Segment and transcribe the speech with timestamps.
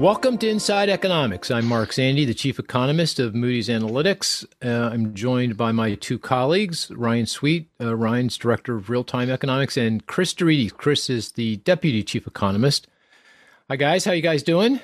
[0.00, 1.50] Welcome to Inside Economics.
[1.50, 4.46] I'm Mark Zandi, the chief economist of Moody's Analytics.
[4.64, 9.28] Uh, I'm joined by my two colleagues, Ryan Sweet, uh, Ryan's director of real time
[9.28, 10.72] economics, and Chris deRitis.
[10.72, 12.86] Chris is the deputy chief economist.
[13.68, 14.06] Hi, guys.
[14.06, 14.80] How you guys doing?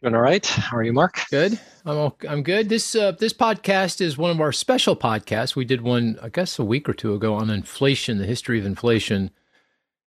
[0.00, 0.46] Doing all right.
[0.46, 1.20] How are you, Mark?
[1.30, 1.60] Good.
[1.84, 2.70] I'm all, I'm good.
[2.70, 5.54] This uh, this podcast is one of our special podcasts.
[5.54, 8.64] We did one, I guess, a week or two ago on inflation, the history of
[8.64, 9.32] inflation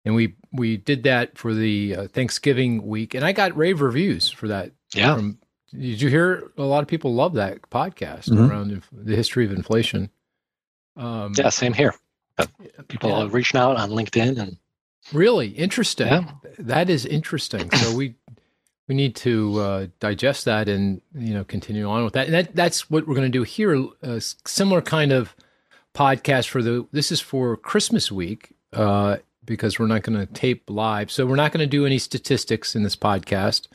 [0.05, 4.30] and we we did that for the uh, Thanksgiving week, and I got rave reviews
[4.30, 4.72] for that.
[4.94, 5.16] Yeah.
[5.16, 5.39] From,
[5.72, 6.52] did you hear?
[6.58, 8.49] A lot of people love that podcast mm-hmm.
[8.49, 10.09] around inf- the history of inflation.
[10.98, 11.94] Um, yeah, same here.
[12.88, 13.27] People yeah.
[13.30, 14.58] reaching out on LinkedIn and
[15.13, 16.08] really interesting.
[16.08, 16.31] Yeah.
[16.58, 17.70] That is interesting.
[17.72, 18.16] So we
[18.88, 22.25] we need to uh, digest that and you know continue on with that.
[22.25, 23.88] And that that's what we're going to do here.
[24.02, 25.36] A similar kind of
[25.94, 26.88] podcast for the.
[26.91, 28.53] This is for Christmas week.
[28.73, 29.17] Uh,
[29.50, 31.09] because we're not going to tape live.
[31.09, 33.67] So we're not going to do any statistics in this podcast.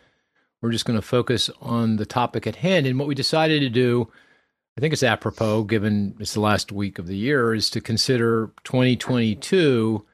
[0.62, 2.86] We're just going to focus on the topic at hand.
[2.86, 4.08] And what we decided to do,
[4.78, 8.52] I think it's apropos, given it's the last week of the year, is to consider
[8.62, 10.06] 2022.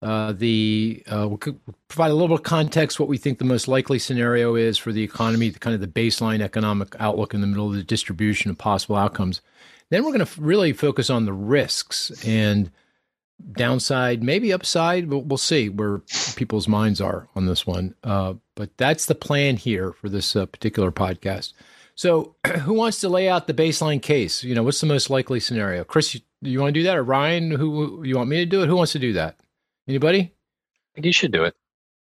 [0.00, 1.56] Uh, the uh, we'll
[1.88, 4.92] provide a little bit of context what we think the most likely scenario is for
[4.92, 8.50] the economy, the kind of the baseline economic outlook in the middle of the distribution
[8.50, 9.42] of possible outcomes.
[9.90, 12.70] Then we're going to really focus on the risks and
[13.52, 15.08] downside, maybe upside.
[15.08, 16.02] We'll, we'll see where
[16.36, 17.94] people's minds are on this one.
[18.02, 21.52] Uh, but that's the plan here for this uh, particular podcast.
[21.94, 24.42] So, who wants to lay out the baseline case?
[24.42, 25.84] You know, what's the most likely scenario?
[25.84, 27.50] Chris, you, you want to do that, or Ryan?
[27.50, 28.66] Who you want me to do it?
[28.66, 29.36] Who wants to do that?
[29.88, 30.20] Anybody?
[30.20, 31.54] I think you should do it.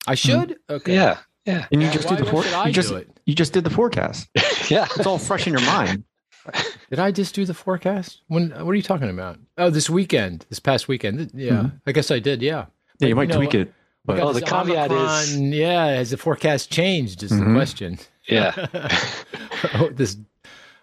[0.07, 0.49] I should.
[0.49, 0.73] Mm-hmm.
[0.73, 0.93] Okay.
[0.95, 1.17] Yeah.
[1.45, 1.65] Yeah.
[1.71, 2.93] And you just Why, do the for- you just
[3.25, 4.29] you just did the forecast.
[4.69, 4.87] yeah.
[4.95, 6.03] It's all fresh in your mind.
[6.89, 8.21] Did I just do the forecast?
[8.27, 8.51] When?
[8.51, 9.39] What are you talking about?
[9.57, 11.31] Oh, this weekend, this past weekend.
[11.33, 11.77] Yeah, mm-hmm.
[11.85, 12.41] I guess I did.
[12.41, 12.65] Yeah.
[12.99, 13.73] Yeah, you might you know, tweak it.
[14.05, 17.23] But oh, the caveat Omicron, is, yeah, has the forecast changed?
[17.23, 17.53] Is mm-hmm.
[17.53, 17.99] the question.
[18.27, 18.67] Yeah.
[19.75, 20.17] oh, this,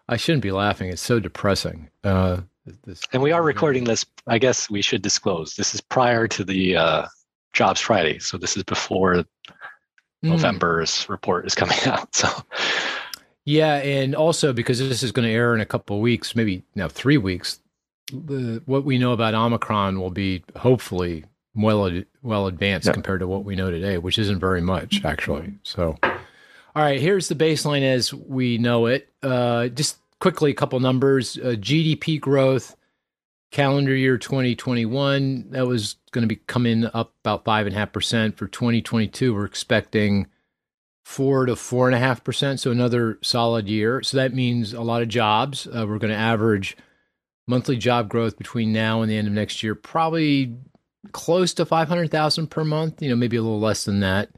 [0.09, 0.91] I shouldn't be laughing.
[0.91, 1.91] It's so depressing.
[2.05, 2.43] Uh,
[2.85, 4.05] this, and we are recording this.
[4.27, 5.55] I guess we should disclose.
[5.55, 7.07] This is prior to the uh,
[7.53, 9.25] Jobs Friday, so this is before mm.
[10.23, 12.15] November's report is coming out.
[12.15, 12.29] So
[13.49, 16.65] yeah, and also because this is going to air in a couple of weeks, maybe
[16.75, 17.61] now three weeks,
[18.13, 21.91] the, what we know about Omicron will be hopefully well
[22.23, 25.55] well advanced compared to what we know today, which isn't very much actually.
[25.63, 26.19] So, all
[26.75, 29.09] right, here's the baseline as we know it.
[29.23, 32.77] Uh, just quickly, a couple numbers: uh, GDP growth,
[33.51, 37.95] calendar year 2021, that was going to be coming up about five and a half
[37.95, 38.37] percent.
[38.37, 40.27] For 2022, we're expecting
[41.09, 42.61] four to four and a half percent.
[42.61, 44.03] So another solid year.
[44.03, 45.67] So that means a lot of jobs.
[45.67, 46.77] Uh, we're going to average
[47.47, 50.55] monthly job growth between now and the end of next year, probably
[51.13, 54.29] close to 500,000 per month, you know, maybe a little less than that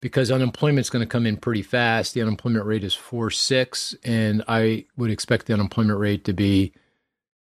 [0.00, 2.14] because unemployment's going to come in pretty fast.
[2.14, 6.72] The unemployment rate is 4.6 and I would expect the unemployment rate to be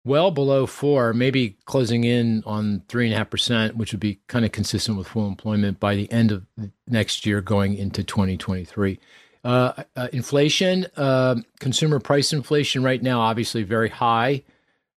[0.06, 4.20] well below four, maybe closing in on three and a half percent, which would be
[4.28, 6.46] kind of consistent with full employment by the end of
[6.88, 9.00] next year, going into 2023.
[9.44, 14.44] Uh, uh, inflation, uh, consumer price inflation right now, obviously very high,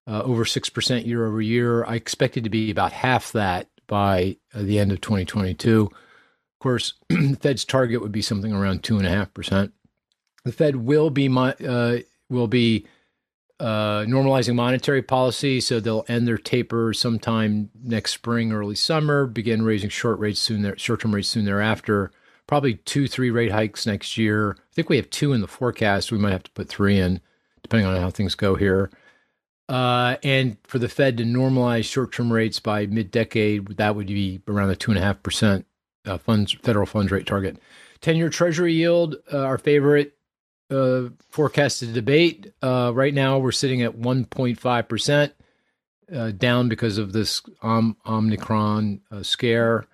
[0.08, 1.86] uh, over 6% year over year.
[1.86, 5.90] I expect it to be about half that by uh, the end of 2022.
[5.90, 9.72] Of course, the Fed's target would be something around 2.5%.
[10.44, 11.98] The Fed will be, uh,
[12.30, 12.88] will be
[13.60, 19.26] uh, normalizing monetary policy, so they'll end their taper sometime next spring, early summer.
[19.26, 22.12] Begin raising short rates soon, there, short-term rates soon thereafter.
[22.46, 24.52] Probably two, three rate hikes next year.
[24.52, 26.12] I think we have two in the forecast.
[26.12, 27.20] We might have to put three in,
[27.62, 28.90] depending on how things go here.
[29.68, 34.70] Uh, and for the Fed to normalize short-term rates by mid-decade, that would be around
[34.70, 35.66] the two and a half percent
[36.06, 37.58] uh, funds federal funds rate target.
[38.00, 40.17] Ten-year Treasury yield, uh, our favorite,
[40.70, 42.54] uh, forecasted debate.
[42.62, 45.34] Uh, right now, we're sitting at 1.5 percent,
[46.14, 49.86] uh, down because of this Om- Omicron uh, scare,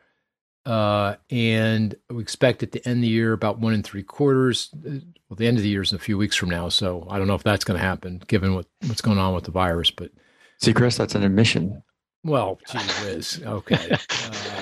[0.65, 4.69] uh, and we expect it to end the year about one and three quarters.
[4.73, 4.99] Uh,
[5.29, 7.27] well, the end of the year is a few weeks from now, so I don't
[7.27, 9.91] know if that's going to happen given what, what's going on with the virus.
[9.91, 10.11] But
[10.59, 11.83] see, Chris, that's an admission.
[12.23, 13.41] Well, gee whiz.
[13.45, 13.97] Okay,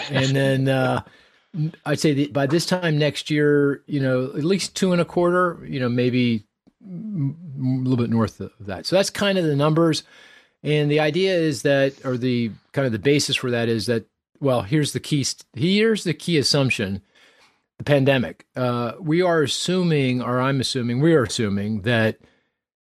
[0.09, 1.03] and then
[1.85, 5.05] I'd say that by this time next year, you know, at least two and a
[5.05, 6.45] quarter, you know, maybe
[6.83, 6.93] a
[7.59, 8.85] little bit north of that.
[8.85, 10.03] So that's kind of the numbers.
[10.63, 14.05] And the idea is that, or the kind of the basis for that is that,
[14.39, 17.01] well, here's the key, here's the key assumption
[17.77, 18.45] the pandemic.
[18.55, 22.19] Uh, we are assuming, or I'm assuming, we are assuming that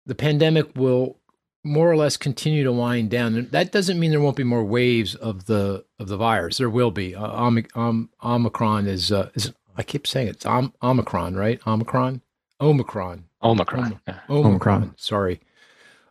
[0.06, 1.18] the pandemic will
[1.64, 3.48] more or less continue to wind down.
[3.52, 6.58] That doesn't mean there won't be more waves of the of the virus.
[6.58, 7.16] There will be.
[7.16, 10.36] Uh, Om, Om, Omicron is uh, is I keep saying it.
[10.38, 11.60] it's Om- Omicron, right?
[11.68, 12.22] Omicron,
[12.60, 14.46] Omicron, Omicron, Om- Omicron.
[14.46, 14.94] Omicron.
[14.98, 15.40] Sorry,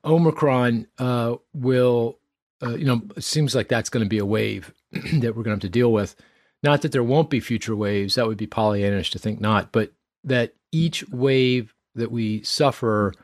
[0.05, 2.19] Omicron uh, will.
[2.63, 5.45] Uh, you know, it seems like that's going to be a wave that we're going
[5.45, 6.15] to have to deal with.
[6.63, 8.17] Not that there won't be future waves.
[8.17, 9.93] That would be Pollyannish to think not, but
[10.25, 13.15] that each wave that we suffer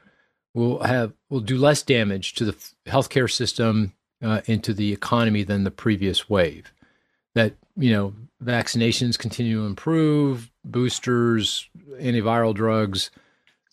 [0.57, 2.57] will have will do less damage to the
[2.87, 3.93] healthcare system
[4.23, 6.73] uh, and to the economy than the previous wave.
[7.35, 11.69] That you know vaccinations continue to improve, boosters,
[12.01, 13.11] antiviral drugs,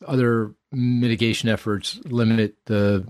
[0.05, 3.07] other mitigation efforts limit the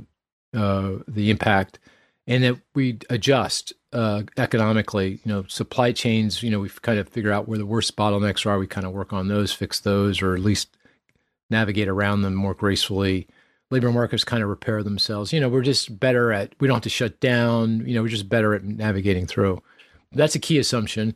[0.55, 1.79] uh, the impact,
[2.27, 5.19] and that we adjust uh, economically.
[5.25, 6.43] You know, supply chains.
[6.43, 8.59] You know, we kind of figure out where the worst bottlenecks are.
[8.59, 10.77] We kind of work on those, fix those, or at least
[11.49, 13.27] navigate around them more gracefully
[13.71, 15.33] labor markets kind of repair themselves.
[15.33, 18.09] You know, we're just better at, we don't have to shut down, you know, we're
[18.09, 19.61] just better at navigating through.
[20.11, 21.15] That's a key assumption.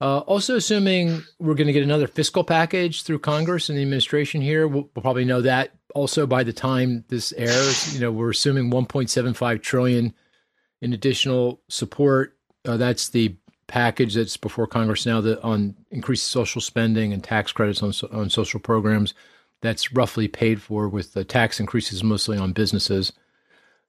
[0.00, 4.40] Uh, also, assuming we're going to get another fiscal package through Congress and the administration
[4.40, 7.92] here, we'll, we'll, probably know that also by the time this airs.
[7.92, 10.14] You know, we're assuming 1.75 trillion
[10.80, 12.38] in additional support.
[12.64, 17.52] Uh, that's the package that's before Congress now that on increased social spending and tax
[17.52, 19.14] credits on on social programs
[19.62, 23.12] that's roughly paid for with the tax increases mostly on businesses.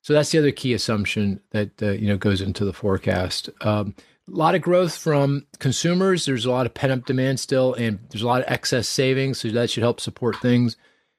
[0.02, 3.50] So that's the other key assumption that uh, you know goes into the forecast.
[3.62, 3.96] Um,
[4.32, 6.26] a lot of growth from consumers.
[6.26, 9.40] There's a lot of pent up demand still, and there's a lot of excess savings,
[9.40, 10.78] so that should help support things.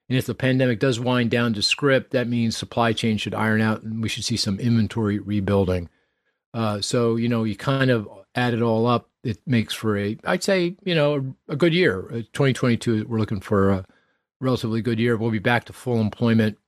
[0.09, 3.61] And if the pandemic does wind down to script, that means supply chain should iron
[3.61, 5.89] out, and we should see some inventory rebuilding.
[6.53, 10.17] Uh, so you know, you kind of add it all up, it makes for a,
[10.25, 12.07] I'd say, you know, a, good year.
[12.11, 13.85] Uh, 2022, we're looking for a
[14.43, 15.17] relatively good year.
[15.17, 16.59] We'll be back to full employment,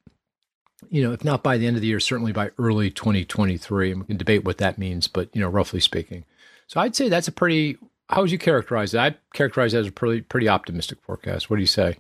[0.89, 3.91] you know, if not by the end of the year, certainly by early 2023.
[3.91, 6.25] And we can debate what that means, but, you know, roughly speaking.
[6.69, 7.77] So I'd say that's a pretty,
[8.09, 9.03] how would you characterize that?
[9.03, 11.51] I'd characterize that as a pretty, pretty optimistic forecast.
[11.51, 11.99] What do you say?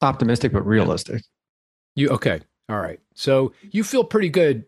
[0.00, 1.22] Optimistic, but realistic.
[1.94, 2.40] You, okay.
[2.68, 3.00] All right.
[3.14, 4.64] So you feel pretty good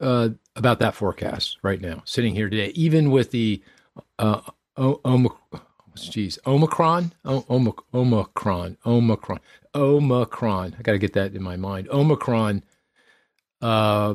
[0.00, 3.62] uh, about that forecast right now, sitting here today, even with the
[4.18, 4.40] uh,
[5.96, 7.44] Jeez, Omicron, o-
[7.94, 9.40] Omicron, Omicron,
[9.74, 10.76] Omicron.
[10.78, 11.88] I got to get that in my mind.
[11.90, 12.62] Omicron
[13.60, 14.14] uh,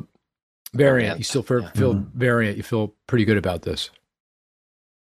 [0.73, 1.17] variant.
[1.17, 2.17] You still feel, feel mm-hmm.
[2.17, 2.57] variant.
[2.57, 3.89] You feel pretty good about this.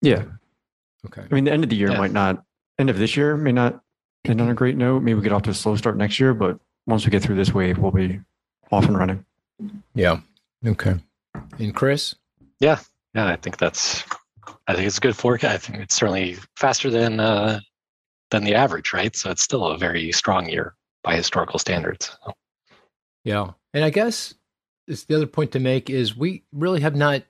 [0.02, 0.24] Yeah.
[1.06, 1.22] Okay.
[1.30, 1.98] I mean, the end of the year yeah.
[1.98, 2.44] might not.
[2.78, 3.82] End of this year may not
[4.24, 5.02] end on a great note.
[5.02, 7.36] Maybe we get off to a slow start next year, but once we get through
[7.36, 8.20] this wave, we'll be
[8.70, 9.24] off and running.
[9.94, 10.20] Yeah.
[10.66, 10.94] Okay.
[11.58, 12.14] And Chris?
[12.58, 12.78] Yeah.
[13.14, 13.26] Yeah.
[13.26, 14.02] I think that's
[14.70, 15.68] I think it's a good forecast.
[15.68, 17.58] I think it's certainly faster than uh,
[18.30, 19.14] than the average, right?
[19.16, 22.16] So it's still a very strong year by historical standards.
[22.24, 22.32] So.
[23.24, 24.32] Yeah, and I guess
[24.86, 27.24] it's the other point to make is we really have not.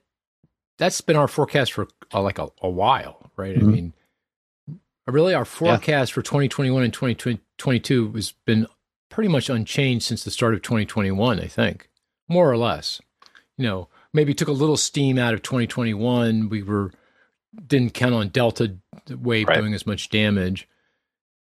[0.77, 3.55] That's been our forecast for uh, like a, a, while, right?
[3.55, 3.67] Mm-hmm.
[3.67, 3.93] I mean,
[5.07, 6.13] really, our forecast yeah.
[6.13, 8.67] for 2021 and 2022 has been
[9.09, 11.39] pretty much unchanged since the start of 2021.
[11.39, 11.89] I think,
[12.29, 13.01] more or less.
[13.57, 16.49] You know, maybe took a little steam out of 2021.
[16.49, 16.91] We were
[17.67, 18.75] didn't count on Delta
[19.09, 19.57] wave right.
[19.57, 20.67] doing as much damage.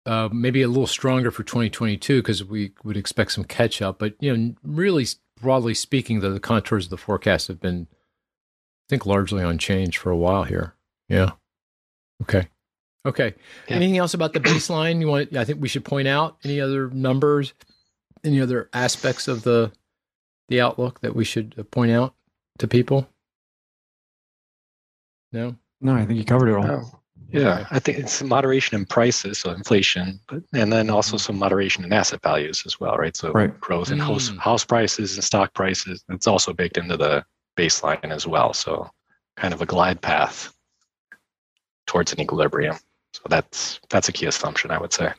[0.04, 3.98] Uh, maybe a little stronger for 2022 because we would expect some catch up.
[3.98, 5.06] But you know, really
[5.40, 10.10] broadly speaking, the, the contours of the forecast have been, I think, largely unchanged for
[10.10, 10.74] a while here.
[11.08, 11.32] Yeah.
[12.22, 12.48] Okay.
[13.04, 13.34] Okay.
[13.68, 13.76] Yeah.
[13.76, 15.36] Anything else about the baseline you want?
[15.36, 17.52] I think we should point out any other numbers,
[18.24, 19.72] any other aspects of the
[20.48, 22.14] the outlook that we should uh, point out
[22.58, 23.08] to people.
[25.32, 25.56] No.
[25.82, 26.70] No, I think you covered it all.
[26.70, 27.00] Oh,
[27.32, 31.82] yeah, I think it's moderation in prices, so inflation, but and then also some moderation
[31.82, 33.16] in asset values as well, right?
[33.16, 33.58] So right.
[33.58, 34.02] growth in mm.
[34.02, 36.04] house house prices and stock prices.
[36.10, 37.24] It's also baked into the
[37.56, 38.52] baseline as well.
[38.52, 38.90] So
[39.36, 40.54] kind of a glide path
[41.86, 42.76] towards an equilibrium.
[43.14, 45.12] So that's that's a key assumption, I would say.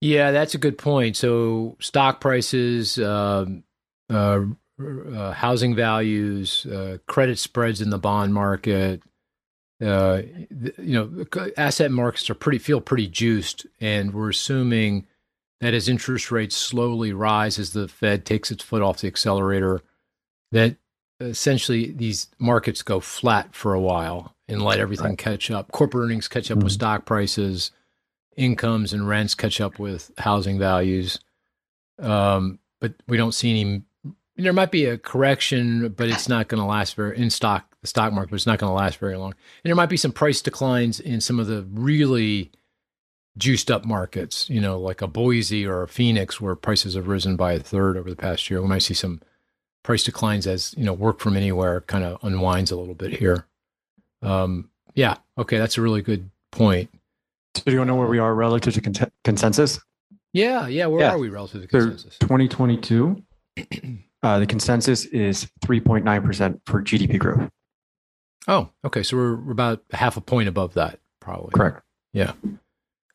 [0.00, 1.16] Yeah, that's a good point.
[1.16, 3.62] So stock prices, um,
[4.10, 4.40] uh,
[4.80, 9.02] uh, housing values, uh, credit spreads in the bond market,
[9.82, 11.24] uh, you know,
[11.56, 15.06] asset markets are pretty feel pretty juiced, and we're assuming
[15.60, 19.82] that as interest rates slowly rise as the Fed takes its foot off the accelerator,
[20.52, 20.76] that
[21.20, 25.18] essentially these markets go flat for a while and let everything right.
[25.18, 25.72] catch up.
[25.72, 26.64] Corporate earnings catch up mm-hmm.
[26.64, 27.70] with stock prices,
[28.36, 31.18] incomes and rents catch up with housing values.
[31.98, 33.82] Um, but we don't see any.
[34.36, 37.88] There might be a correction, but it's not going to last very in stock the
[37.88, 39.32] stock market, but it's not going to last very long.
[39.32, 42.50] And there might be some price declines in some of the really
[43.36, 47.36] juiced up markets, you know, like a Boise or a Phoenix where prices have risen
[47.36, 48.62] by a third over the past year.
[48.62, 49.20] We might see some
[49.82, 53.46] price declines as, you know, work from anywhere kind of unwinds a little bit here.
[54.22, 55.16] Um, yeah.
[55.36, 55.58] Okay.
[55.58, 56.90] That's a really good point.
[57.56, 59.80] So do you want to know where we are relative to con- consensus?
[60.32, 60.86] Yeah, yeah.
[60.86, 61.10] Where yeah.
[61.10, 62.16] are we relative to consensus?
[62.20, 63.22] So 2022,
[64.22, 67.50] uh, the consensus is 3.9% for GDP growth.
[68.48, 69.02] Oh, okay.
[69.02, 71.52] So we're, we're about half a point above that, probably.
[71.52, 71.82] Correct.
[72.12, 72.32] Yeah.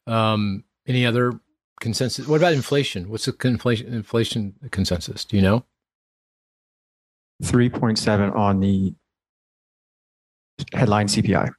[0.05, 1.39] Um, any other
[1.79, 2.27] consensus?
[2.27, 3.10] What about inflation?
[3.10, 5.25] What's the inflation inflation consensus?
[5.25, 5.65] Do you know?
[7.43, 8.93] 3.7 on the
[10.74, 11.51] headline CPI.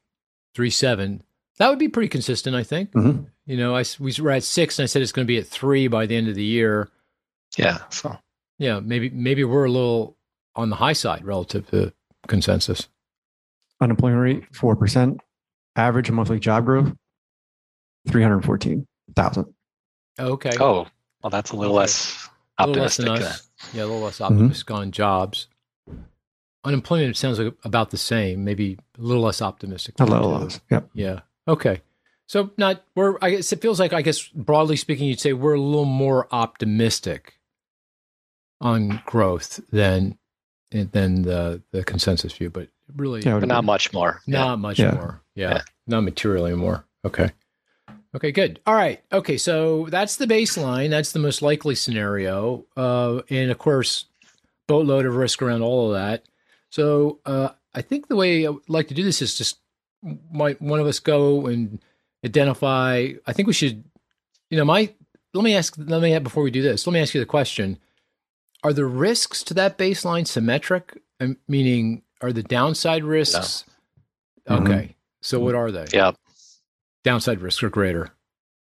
[0.54, 1.22] Three seven.
[1.58, 2.90] That would be pretty consistent, I think.
[2.92, 3.24] Mm-hmm.
[3.46, 5.46] You know, I we were at six, and I said it's going to be at
[5.46, 6.88] three by the end of the year.
[7.56, 7.78] Yeah.
[7.90, 8.18] So.
[8.58, 10.16] Yeah, maybe maybe we're a little
[10.56, 11.92] on the high side relative to
[12.26, 12.88] consensus.
[13.80, 15.20] Unemployment rate four percent.
[15.76, 16.92] Average monthly job growth
[18.08, 19.46] three hundred fourteen thousand.
[20.18, 20.52] Okay.
[20.58, 20.86] Oh,
[21.22, 21.80] well, that's a little okay.
[21.80, 23.06] less optimistic.
[23.06, 24.34] A little less yeah, a little less mm-hmm.
[24.34, 24.80] optimistic mm-hmm.
[24.80, 25.46] on jobs.
[26.64, 29.94] Unemployment sounds like about the same, maybe a little less optimistic.
[30.00, 30.60] A little less.
[30.70, 30.80] Yeah.
[30.92, 31.20] Yeah.
[31.46, 31.82] Okay.
[32.26, 35.54] So not we're I guess it feels like I guess broadly speaking you'd say we're
[35.54, 37.38] a little more optimistic
[38.60, 40.18] on growth than
[40.70, 44.20] than the the consensus view, but really yeah, but not much more.
[44.26, 44.56] Not yeah.
[44.56, 44.90] much yeah.
[44.92, 45.22] more.
[45.34, 45.50] Yeah.
[45.50, 45.62] yeah.
[45.86, 46.84] Not materially more.
[47.04, 47.30] Okay.
[48.14, 48.60] Okay, good.
[48.66, 49.02] All right.
[49.12, 50.90] Okay, so that's the baseline.
[50.90, 52.64] That's the most likely scenario.
[52.76, 54.06] Uh, and of course,
[54.66, 56.24] boatload of risk around all of that.
[56.70, 59.58] So uh, I think the way I would like to do this is just
[60.32, 61.80] might one of us go and
[62.24, 63.12] identify.
[63.26, 63.84] I think we should,
[64.50, 64.90] you know, my
[65.34, 65.74] let me ask.
[65.76, 66.86] Let me before we do this.
[66.86, 67.78] Let me ask you the question:
[68.62, 70.98] Are the risks to that baseline symmetric?
[71.48, 73.64] Meaning, are the downside risks?
[74.48, 74.56] No.
[74.56, 74.92] Okay, mm-hmm.
[75.20, 75.86] so what are they?
[75.92, 76.12] Yeah,
[77.04, 78.10] downside risks are greater.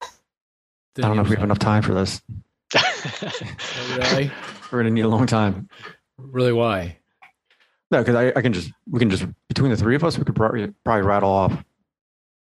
[0.03, 2.21] I don't know if we have enough time for this.
[2.77, 4.31] oh, really?
[4.73, 5.69] We're gonna need a long time.
[6.19, 6.53] Really?
[6.53, 6.99] Why?
[7.91, 10.25] No, because I, I can just we can just between the three of us we
[10.25, 11.65] could probably probably rattle off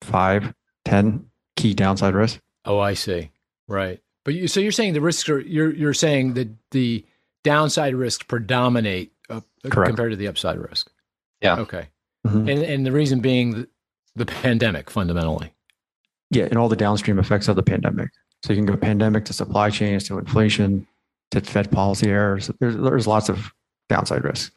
[0.03, 0.53] five,
[0.85, 1.27] ten
[1.57, 2.41] key downside risks.
[2.65, 3.31] Oh, I see.
[3.69, 7.05] Right, but you so you're saying the risks are you're you're saying that the
[7.45, 9.41] downside risks predominate uh,
[9.71, 10.91] compared to the upside risk.
[11.41, 11.59] Yeah.
[11.59, 11.89] Okay.
[12.27, 12.49] Mm-hmm.
[12.49, 13.69] And and the reason being the,
[14.15, 15.53] the pandemic fundamentally.
[16.31, 18.11] Yeah, and all the downstream effects of the pandemic.
[18.43, 20.87] So you can go pandemic to supply chains to inflation
[21.31, 22.51] to Fed policy errors.
[22.59, 23.53] There's there's lots of
[23.89, 24.53] downside risk.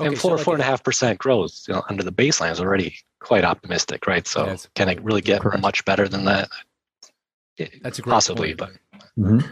[0.00, 2.12] Okay, and four so like four and a half percent growth you know, under the
[2.12, 4.26] baseline is already quite optimistic, right?
[4.26, 5.60] So yeah, can it really get correct.
[5.60, 6.48] much better than that?
[7.82, 8.78] That's a great possibly, point.
[8.96, 9.46] but mm-hmm.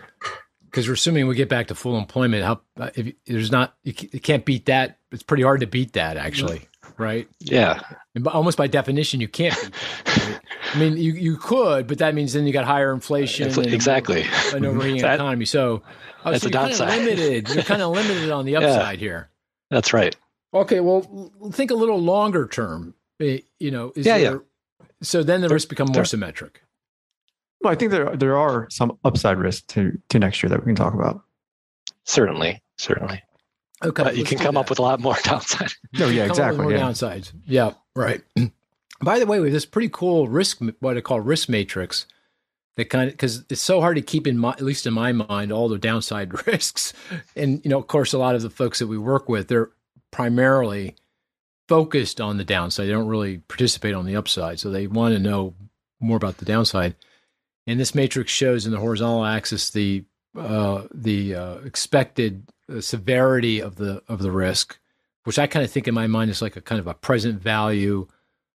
[0.71, 2.45] Because we're assuming we get back to full employment.
[2.45, 2.61] How
[2.95, 4.99] if there's not you, can't beat that.
[5.11, 6.63] It's pretty hard to beat that, actually,
[6.99, 7.29] right?
[7.41, 7.81] Yeah,
[8.15, 9.57] and almost by definition, you can't.
[10.07, 10.41] Right?
[10.75, 14.27] I mean, you you could, but that means then you got higher inflation, Infl- exactly,
[14.53, 15.47] an overheating that, economy.
[15.47, 15.83] So,
[16.25, 16.99] oh, that's so a downside.
[16.99, 17.49] limited.
[17.49, 19.31] You're kind of limited on the upside yeah, here.
[19.71, 20.15] That's right.
[20.53, 22.95] Okay, well, think a little longer term.
[23.21, 24.39] Eh, you know, yeah, there, yeah.
[25.03, 26.63] So then the risks become more there, symmetric.
[27.61, 30.67] Well, I think there there are some upside risks to to next year that we
[30.67, 31.23] can talk about.
[32.05, 33.23] Certainly, certainly.
[33.85, 34.61] Okay, but you can come that.
[34.61, 35.73] up with a lot more downside.
[35.93, 36.63] No, yeah, exactly.
[36.63, 36.81] more yeah.
[36.81, 37.33] downsides.
[37.47, 38.23] Yeah, right.
[39.01, 42.07] By the way, we have this pretty cool risk, what I call risk matrix,
[42.77, 45.13] that kind of because it's so hard to keep in mind, at least in my
[45.13, 46.93] mind, all the downside risks.
[47.37, 49.71] And you know, of course, a lot of the folks that we work with, they're
[50.11, 50.97] primarily
[51.69, 52.87] focused on the downside.
[52.87, 54.59] They don't really participate on the upside.
[54.59, 55.55] So they want to know
[56.01, 56.95] more about the downside.
[57.69, 63.61] And this matrix shows in the horizontal axis the uh, the uh, expected uh, severity
[63.61, 64.79] of the of the risk,
[65.25, 67.43] which I kind of think in my mind is like a kind of a present
[67.43, 68.09] value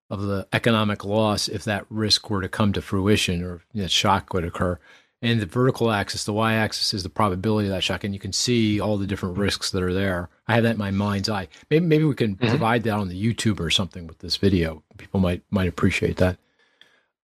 [0.08, 3.88] of the economic loss if that risk were to come to fruition or you know,
[3.88, 4.78] shock would occur.
[5.20, 8.20] And the vertical axis, the y axis, is the probability of that shock, and you
[8.20, 10.30] can see all the different risks that are there.
[10.48, 11.48] I have that in my mind's eye.
[11.68, 12.48] Maybe maybe we can mm-hmm.
[12.48, 14.82] provide that on the YouTube or something with this video.
[14.96, 16.38] People might might appreciate that.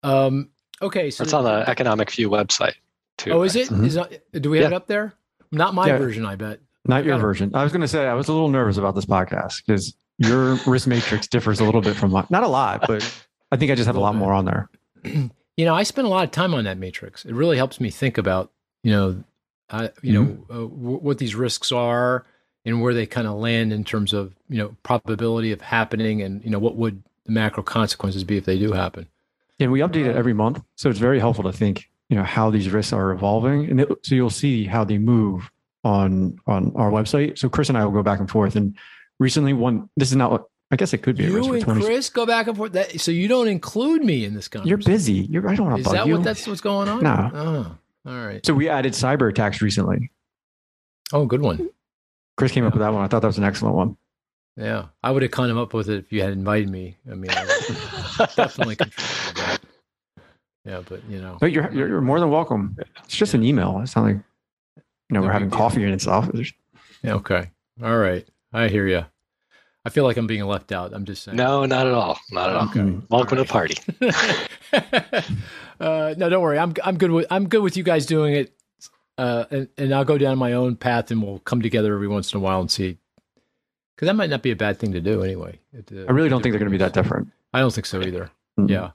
[0.03, 0.51] Um,
[0.83, 2.75] okay, so it's on the Economic View website
[3.17, 3.33] too.
[3.33, 3.69] Oh, is it?
[3.69, 3.85] Mm-hmm.
[3.85, 4.77] Is that, do we have yeah.
[4.77, 5.15] it up there?
[5.51, 5.99] Not my yeah.
[5.99, 6.61] version, I bet.
[6.85, 7.55] Not your version.
[7.55, 10.55] I was going to say I was a little nervous about this podcast because your
[10.67, 12.27] risk matrix differs a little bit from mine.
[12.31, 13.03] Not a lot, but
[13.53, 14.71] I think I just have a lot more on there.
[15.05, 17.25] you know, I spend a lot of time on that matrix.
[17.25, 18.51] It really helps me think about,
[18.83, 19.25] you know,
[19.71, 20.33] uh, you mm-hmm.
[20.33, 22.25] know, uh, w- what these risks are
[22.65, 26.43] and where they kind of land in terms of, you know, probability of happening and,
[26.43, 29.07] you know, what would the macro consequences be if they do happen.
[29.61, 30.63] And we update it every month.
[30.77, 33.71] So it's very helpful to think, you know, how these risks are evolving.
[33.71, 35.51] And it, so you'll see how they move
[35.85, 37.39] on, on our website.
[37.39, 38.77] So Chris and I will go back and forth and
[39.19, 41.25] recently one, this is not what I guess it could be.
[41.25, 41.85] You and 20...
[41.85, 42.73] Chris go back and forth.
[42.73, 44.69] That, so you don't include me in this conversation.
[44.69, 45.27] You're busy.
[45.31, 45.49] You're.
[45.49, 46.15] I don't want to Is bug that you.
[46.15, 47.03] what that's what's going on?
[47.03, 47.31] No.
[47.33, 48.45] Oh, all right.
[48.45, 50.11] So we added cyber attacks recently.
[51.13, 51.71] Oh, good one.
[52.37, 53.03] Chris came up with that one.
[53.03, 53.97] I thought that was an excellent one.
[54.59, 56.97] Yeah, I would have come up with it if you had invited me.
[57.09, 57.45] I mean, I
[58.37, 59.61] definitely contributed that.
[60.65, 62.77] Yeah, but you know, but you're you're, more than welcome.
[63.05, 63.39] It's just yeah.
[63.39, 63.79] an email.
[63.83, 66.29] It's not like you know no we're having coffee and stuff.
[67.05, 67.51] Yeah, okay,
[67.83, 69.05] all right, I hear you.
[69.85, 70.93] I feel like I'm being left out.
[70.93, 71.37] I'm just saying.
[71.37, 72.19] No, not at all.
[72.33, 72.69] Not at all.
[72.69, 72.99] Okay.
[73.09, 73.77] Welcome right.
[73.77, 75.35] to the party.
[75.81, 76.59] uh, no, don't worry.
[76.59, 78.53] I'm I'm good with I'm good with you guys doing it.
[79.17, 82.33] Uh, and, and I'll go down my own path, and we'll come together every once
[82.33, 82.99] in a while and see.
[83.99, 85.59] Because that might not be a bad thing to do anyway.
[85.75, 87.33] I really don't think they're going to be that different.
[87.53, 88.31] I don't think so either.
[88.57, 88.71] Mm-hmm.
[88.71, 88.91] Yeah.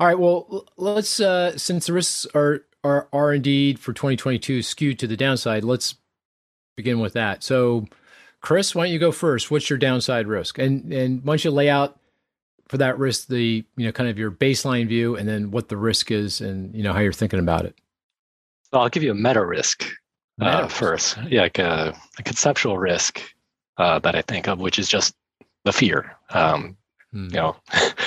[0.00, 0.18] All right.
[0.18, 5.16] Well, let's uh, since the risks are are are indeed for 2022 skewed to the
[5.16, 5.62] downside.
[5.62, 5.96] Let's
[6.74, 7.42] begin with that.
[7.42, 7.84] So
[8.40, 9.50] Chris, why don't you go first?
[9.50, 10.56] What's your downside risk?
[10.56, 12.00] And and why don't you lay out
[12.68, 15.76] for that risk the you know kind of your baseline view and then what the
[15.76, 17.74] risk is and you know how you're thinking about it.
[18.72, 19.86] So I'll give you a meta risk
[20.40, 21.18] uh, first.
[21.28, 23.20] Yeah, like a, a conceptual risk
[23.78, 25.14] uh, that I think of, which is just
[25.64, 26.16] the fear.
[26.30, 26.76] Um,
[27.12, 27.26] hmm.
[27.26, 27.56] You know,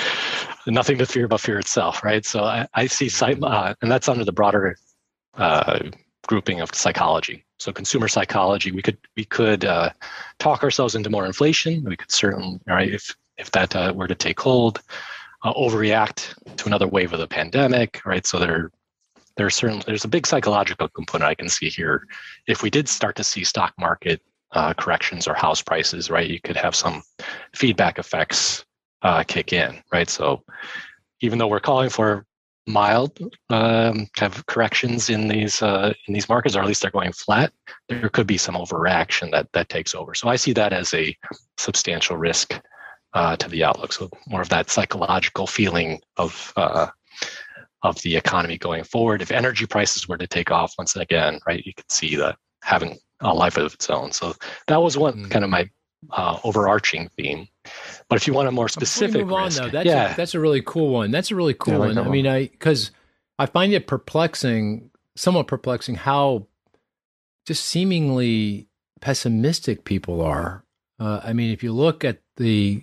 [0.66, 2.24] nothing to fear but fear itself, right?
[2.24, 4.76] So I, I see, uh, and that's under the broader
[5.34, 5.80] uh,
[6.26, 7.44] grouping of psychology.
[7.58, 9.90] So consumer psychology, we could we could uh,
[10.38, 11.84] talk ourselves into more inflation.
[11.84, 14.80] We could certainly, right, if if that uh, were to take hold,
[15.42, 18.26] uh, overreact to another wave of the pandemic, right?
[18.26, 18.70] So there
[19.36, 22.06] there's certainly there's a big psychological component I can see here.
[22.46, 26.40] If we did start to see stock market uh, corrections or house prices, right, you
[26.40, 27.02] could have some
[27.54, 28.64] feedback effects
[29.02, 30.08] uh, kick in, right?
[30.08, 30.42] So
[31.20, 32.24] even though we're calling for
[32.66, 36.90] mild um, kind of corrections in these uh, in these markets, or at least they're
[36.90, 37.52] going flat,
[37.88, 40.14] there could be some overreaction that that takes over.
[40.14, 41.16] So I see that as a
[41.58, 42.60] substantial risk
[43.14, 43.92] uh, to the outlook.
[43.92, 46.88] So more of that psychological feeling of uh,
[47.82, 49.22] of the economy going forward.
[49.22, 52.98] If energy prices were to take off once again, right, you could see that having
[53.20, 54.12] a life of its own.
[54.12, 54.34] So
[54.66, 55.30] that was one mm.
[55.30, 55.68] kind of my
[56.10, 57.48] uh, overarching theme.
[58.08, 60.12] But if you want a more specific move risk, on, though, that's yeah.
[60.12, 61.10] a, that's a really cool one.
[61.10, 62.06] That's a really cool yeah, I like one.
[62.06, 62.90] I mean, I because
[63.38, 66.46] I find it perplexing, somewhat perplexing, how
[67.46, 68.68] just seemingly
[69.00, 70.64] pessimistic people are.
[70.98, 72.82] Uh, I mean, if you look at the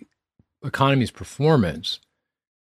[0.63, 1.99] economy's performance,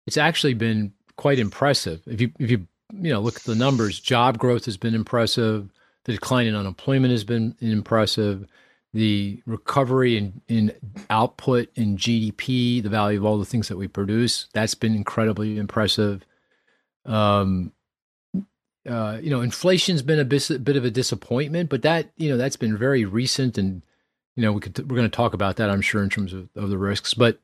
[0.06, 2.02] it's actually been quite impressive.
[2.06, 5.70] If you if you you know look at the numbers, job growth has been impressive.
[6.06, 8.48] The decline in unemployment has been impressive
[8.96, 10.72] the recovery in, in
[11.10, 15.58] output in GDP, the value of all the things that we produce, that's been incredibly
[15.58, 16.24] impressive.
[17.04, 17.72] Um,
[18.88, 22.38] uh, you know, inflation's been a bit, bit of a disappointment, but that you know
[22.38, 23.82] that's been very recent, and
[24.34, 26.48] you know we could we're going to talk about that, I'm sure, in terms of,
[26.56, 27.12] of the risks.
[27.12, 27.38] But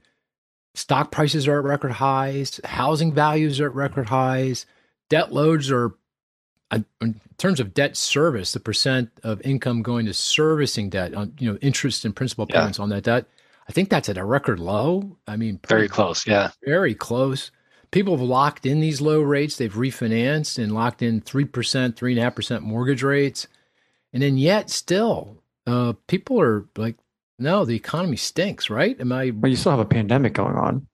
[0.75, 4.65] stock prices are at record highs, housing values are at record highs,
[5.11, 5.93] debt loads are
[7.01, 11.51] in terms of debt service, the percent of income going to servicing debt on you
[11.51, 12.83] know interest and principal payments yeah.
[12.83, 13.27] on that debt,
[13.69, 15.17] I think that's at a record low.
[15.27, 17.51] I mean, very close, yeah, very close.
[17.91, 19.57] People have locked in these low rates.
[19.57, 23.47] They've refinanced and locked in three percent, three and a half percent mortgage rates,
[24.13, 26.97] and then yet still, uh, people are like,
[27.39, 28.99] no, the economy stinks, right?
[29.01, 29.31] Am I?
[29.31, 30.87] Well, you still have a pandemic going on.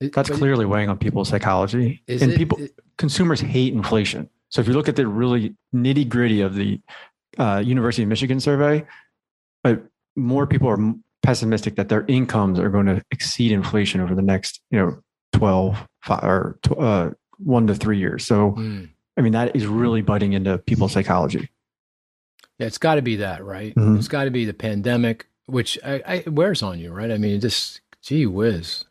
[0.00, 4.28] That's clearly weighing on people's psychology, and it, people, it, consumers hate inflation.
[4.54, 6.80] So if you look at the really nitty gritty of the
[7.38, 8.86] uh, University of Michigan survey,
[9.64, 9.82] but
[10.14, 14.60] more people are pessimistic that their incomes are going to exceed inflation over the next,
[14.70, 18.24] you know, 12 five, or uh, one to three years.
[18.24, 18.88] So, mm.
[19.16, 21.50] I mean, that is really biting into people's psychology.
[22.60, 23.74] Yeah, it's got to be that, right?
[23.74, 23.96] Mm-hmm.
[23.96, 27.10] It's got to be the pandemic, which I, I, wears on you, right?
[27.10, 28.84] I mean, just gee whiz,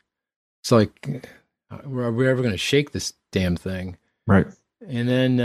[0.61, 1.23] it's like,
[1.71, 3.97] are we ever going to shake this damn thing?
[4.27, 4.47] Right
[4.87, 5.37] and then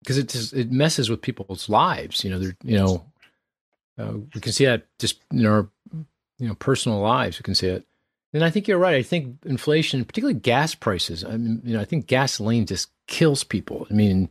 [0.00, 2.24] because um, it just it messes with people's lives.
[2.24, 3.04] You know, they're you know
[3.98, 5.68] uh, we can see that just in our
[6.38, 7.38] you know personal lives.
[7.38, 7.86] We can see it.
[8.32, 8.96] And I think you're right.
[8.96, 11.24] I think inflation, particularly gas prices.
[11.24, 13.86] I mean, you know, I think gasoline just kills people.
[13.90, 14.28] I mean,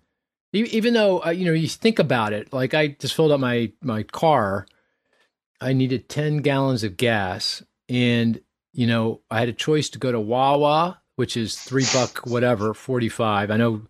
[0.54, 3.72] even though uh, you know you think about it, like I just filled up my
[3.82, 4.68] my car,
[5.60, 8.40] I needed ten gallons of gas, and
[8.74, 12.74] you know I had a choice to go to Wawa, which is three buck whatever,
[12.74, 13.50] forty five.
[13.50, 13.82] I know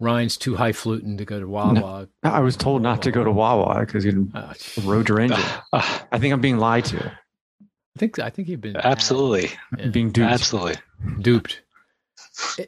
[0.00, 2.08] Ryan's too highfalutin to go to Wawa.
[2.22, 5.40] No, I was told not to go to Wawa because you uh, rode your engine.
[5.72, 7.06] Uh, I think I'm being lied to.
[7.06, 9.88] I think I think you've been absolutely yeah.
[9.88, 10.30] being duped.
[10.30, 10.76] Absolutely
[11.20, 11.62] duped.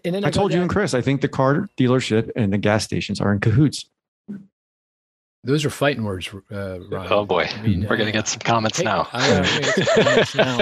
[0.04, 0.94] And then I, I told you and Chris.
[0.94, 3.86] I think the car dealership and the gas stations are in cahoots.
[5.42, 7.08] Those are fighting words, uh, Ryan.
[7.10, 9.08] Oh boy, I mean, we're uh, gonna get some comments hey, now.
[9.10, 10.58] I, some comments now.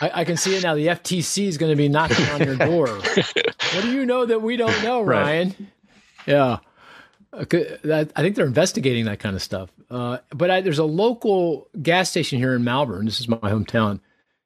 [0.06, 0.74] I, I, can see it now.
[0.74, 2.86] The FTC is going to be knocking on your door.
[2.88, 5.48] what do you know that we don't know, Ryan?
[5.58, 5.68] Right.
[6.26, 6.58] Yeah,
[7.32, 9.70] I think they're investigating that kind of stuff.
[9.90, 13.06] Uh, but I, there's a local gas station here in Malvern.
[13.06, 14.00] This is my hometown.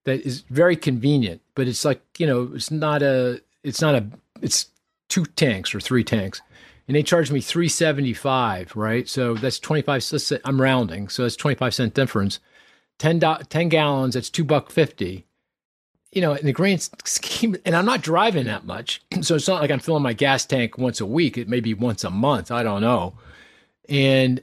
[0.05, 4.07] That is very convenient, but it's like you know, it's not a, it's not a,
[4.40, 4.66] it's
[5.09, 6.42] two tanks or three tanks,
[6.88, 9.09] and they charge me three seventy five, right?
[9.09, 10.05] So that's twenty five.
[10.11, 12.40] Let's say I'm rounding, so that's twenty five cent difference.
[12.99, 15.27] 10, 10 gallons, that's two buck fifty.
[16.12, 19.61] You know, in the grand scheme, and I'm not driving that much, so it's not
[19.61, 21.37] like I'm filling my gas tank once a week.
[21.37, 22.51] It may be once a month.
[22.51, 23.14] I don't know.
[23.88, 24.40] And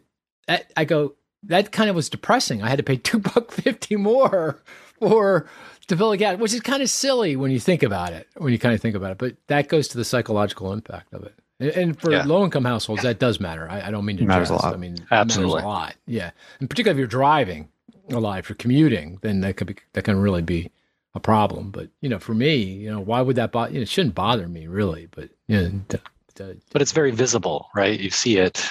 [0.47, 2.61] that, I go, that kind of was depressing.
[2.61, 4.61] I had to pay two buck fifty more
[4.99, 5.47] for
[5.87, 8.27] to fill a gas, which is kind of silly when you think about it.
[8.35, 11.23] When you kind of think about it, but that goes to the psychological impact of
[11.23, 11.35] it.
[11.59, 12.23] And, and for yeah.
[12.23, 13.69] low income households, that does matter.
[13.69, 14.73] I, I don't mean to matters a lot.
[14.73, 15.95] I mean, absolutely a lot.
[16.05, 17.69] Yeah, and particularly if you're driving
[18.09, 20.71] a lot, if you're commuting, then that could be that can really be
[21.15, 21.71] a problem.
[21.71, 23.71] But you know, for me, you know, why would that bother?
[23.71, 25.07] You know, it shouldn't bother me really.
[25.11, 25.97] But you know, d-
[26.35, 27.99] d- but it's very visible, right?
[27.99, 28.65] You see it.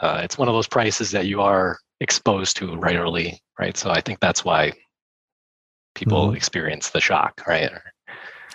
[0.00, 3.76] Uh, it's one of those prices that you are exposed to regularly, right?
[3.76, 4.72] So I think that's why
[5.94, 6.36] people mm-hmm.
[6.36, 7.70] experience the shock, right?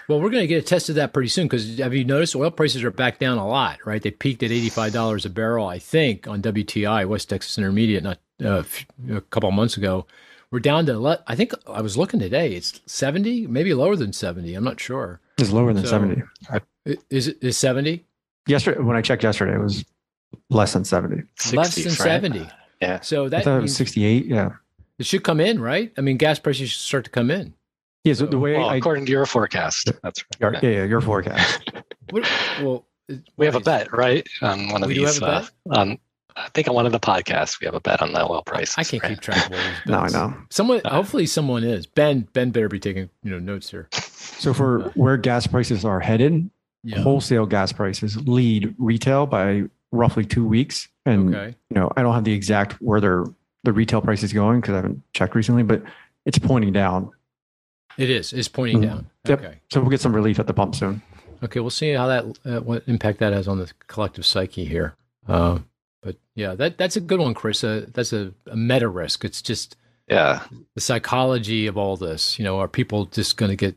[0.07, 2.35] Well, we're going to get a test of that pretty soon because have you noticed
[2.35, 4.01] oil prices are back down a lot, right?
[4.01, 8.63] They peaked at $85 a barrel, I think, on WTI, West Texas Intermediate, not uh,
[9.09, 10.05] a couple of months ago.
[10.51, 14.53] We're down to, I think I was looking today, it's 70, maybe lower than 70.
[14.53, 15.19] I'm not sure.
[15.37, 16.23] It's lower than so, 70.
[17.09, 18.05] Is it is 70?
[18.45, 19.85] Yesterday, when I checked yesterday, it was
[20.49, 21.23] less than 70.
[21.53, 21.93] Less than right?
[21.93, 22.49] 70.
[22.81, 22.99] Yeah.
[22.99, 24.25] So that I thought it was 68.
[24.25, 24.51] Yeah.
[24.99, 25.91] It should come in, right?
[25.97, 27.53] I mean, gas prices should start to come in.
[28.03, 28.13] Yeah.
[28.13, 30.53] So the way well, I, according to your forecast, that's right.
[30.53, 31.71] Your, yeah, yeah, your forecast.
[32.09, 32.29] what,
[32.61, 32.85] well,
[33.37, 34.27] we have a bet, right?
[34.41, 35.19] On one of we these.
[35.19, 35.51] Do have a bet?
[35.69, 35.99] Uh, on,
[36.35, 38.77] I think on one of the podcasts, we have a bet on the oil price.
[38.77, 39.09] I can't right?
[39.09, 39.67] keep track of all these.
[39.67, 39.85] Bets.
[39.87, 40.35] no, I know.
[40.49, 41.85] Someone, uh, hopefully, someone is.
[41.85, 43.87] Ben, Ben better be taking you know notes here.
[43.91, 46.49] So for where gas prices are headed,
[46.83, 46.99] yeah.
[46.99, 50.89] wholesale gas prices lead retail by roughly two weeks.
[51.05, 51.55] And okay.
[51.69, 53.25] you know, I don't have the exact where their
[53.63, 55.83] the retail price is going because I haven't checked recently, but
[56.25, 57.11] it's pointing down.
[57.97, 58.33] It is.
[58.33, 58.87] It's pointing mm-hmm.
[58.89, 59.09] down.
[59.27, 59.39] Yep.
[59.39, 59.59] Okay.
[59.71, 61.01] So we'll get some relief at the pump soon.
[61.43, 64.95] Okay, we'll see how that uh, what impact that has on the collective psyche here.
[65.27, 65.59] Uh,
[66.01, 67.63] but yeah, that that's a good one, Chris.
[67.63, 69.25] Uh, that's a, a meta risk.
[69.25, 69.75] It's just
[70.07, 70.43] yeah
[70.75, 72.39] the psychology of all this.
[72.39, 73.75] You know, are people just going to get?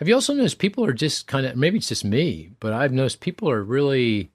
[0.00, 2.92] Have you also noticed people are just kind of maybe it's just me, but I've
[2.92, 4.30] noticed people are really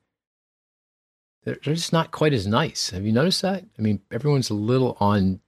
[1.44, 2.92] they're, they're just not quite as nice.
[2.92, 3.66] Have you noticed that?
[3.78, 5.42] I mean, everyone's a little on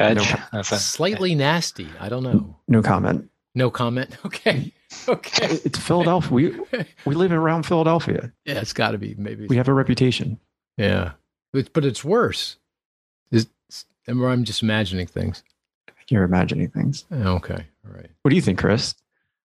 [0.00, 1.88] edge, slightly nasty.
[1.98, 2.56] I don't know.
[2.68, 3.30] No comment.
[3.54, 4.16] No comment.
[4.24, 4.72] Okay.
[5.08, 5.58] Okay.
[5.64, 6.32] It's Philadelphia.
[6.32, 8.32] We we live around Philadelphia.
[8.44, 9.46] Yeah, it's got to be maybe.
[9.46, 10.38] We have a reputation.
[10.76, 11.12] Yeah,
[11.52, 12.56] but, but it's worse.
[13.30, 13.46] Is
[14.08, 15.44] I'm just imagining things.
[16.08, 17.04] You're imagining things.
[17.12, 17.66] Oh, okay.
[17.86, 18.10] All right.
[18.22, 18.94] What do you think, Chris?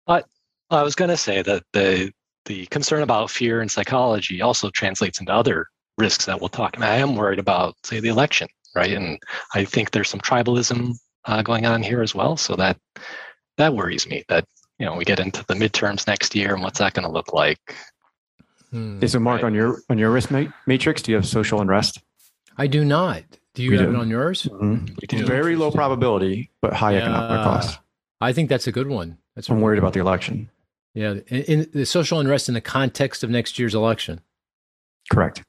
[0.06, 0.22] I
[0.70, 2.12] I was going to say that the
[2.44, 5.66] the concern about fear and psychology also translates into other
[5.98, 6.90] risks that we'll talk about.
[6.90, 8.92] I am worried about, say, the election, right?
[8.92, 9.18] And
[9.54, 12.36] I think there's some tribalism uh, going on here as well.
[12.36, 12.76] So that
[13.56, 14.24] that worries me.
[14.28, 14.44] That
[14.78, 17.32] you know we get into the midterms next year, and what's that going to look
[17.32, 17.76] like?
[18.70, 19.46] Hmm, so, Mark, right.
[19.46, 20.30] on your on your risk
[20.66, 22.00] matrix, do you have social unrest?
[22.56, 23.24] I do not.
[23.54, 23.94] Do you we have do.
[23.94, 24.44] it on yours?
[24.44, 25.26] Mm-hmm.
[25.26, 27.78] Very low probability, but high yeah, economic cost.
[28.20, 29.18] I think that's a good one.
[29.34, 30.50] That's I'm worried about the election.
[30.94, 34.20] Yeah, in, in, the social unrest in the context of next year's election.
[35.10, 35.42] Correct.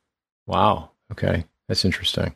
[0.47, 0.91] Wow.
[1.11, 2.35] Okay, that's interesting.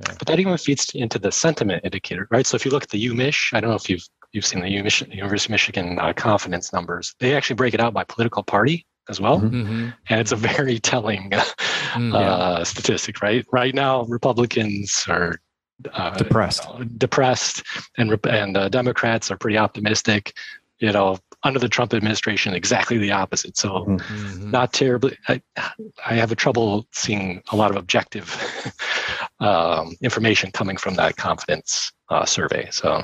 [0.00, 0.14] Yeah.
[0.18, 2.46] But that even feeds into the sentiment indicator, right?
[2.46, 4.68] So if you look at the UMich, I don't know if you've you've seen the
[4.68, 7.14] UMich, University of Michigan uh, confidence numbers.
[7.20, 9.62] They actually break it out by political party as well, mm-hmm.
[9.62, 9.88] mm-hmm.
[10.10, 13.46] and it's a very telling mm, uh, statistic, right?
[13.52, 15.40] Right now, Republicans are
[15.92, 17.62] uh, depressed, depressed,
[17.96, 20.34] and and uh, Democrats are pretty optimistic
[20.78, 23.56] you know, under the Trump administration, exactly the opposite.
[23.56, 23.94] So, mm-hmm.
[23.96, 24.50] mm-hmm.
[24.50, 25.16] not terribly.
[25.28, 25.40] I,
[26.04, 28.28] I have a trouble seeing a lot of objective
[29.40, 32.68] um, information coming from that confidence uh, survey.
[32.70, 33.02] So,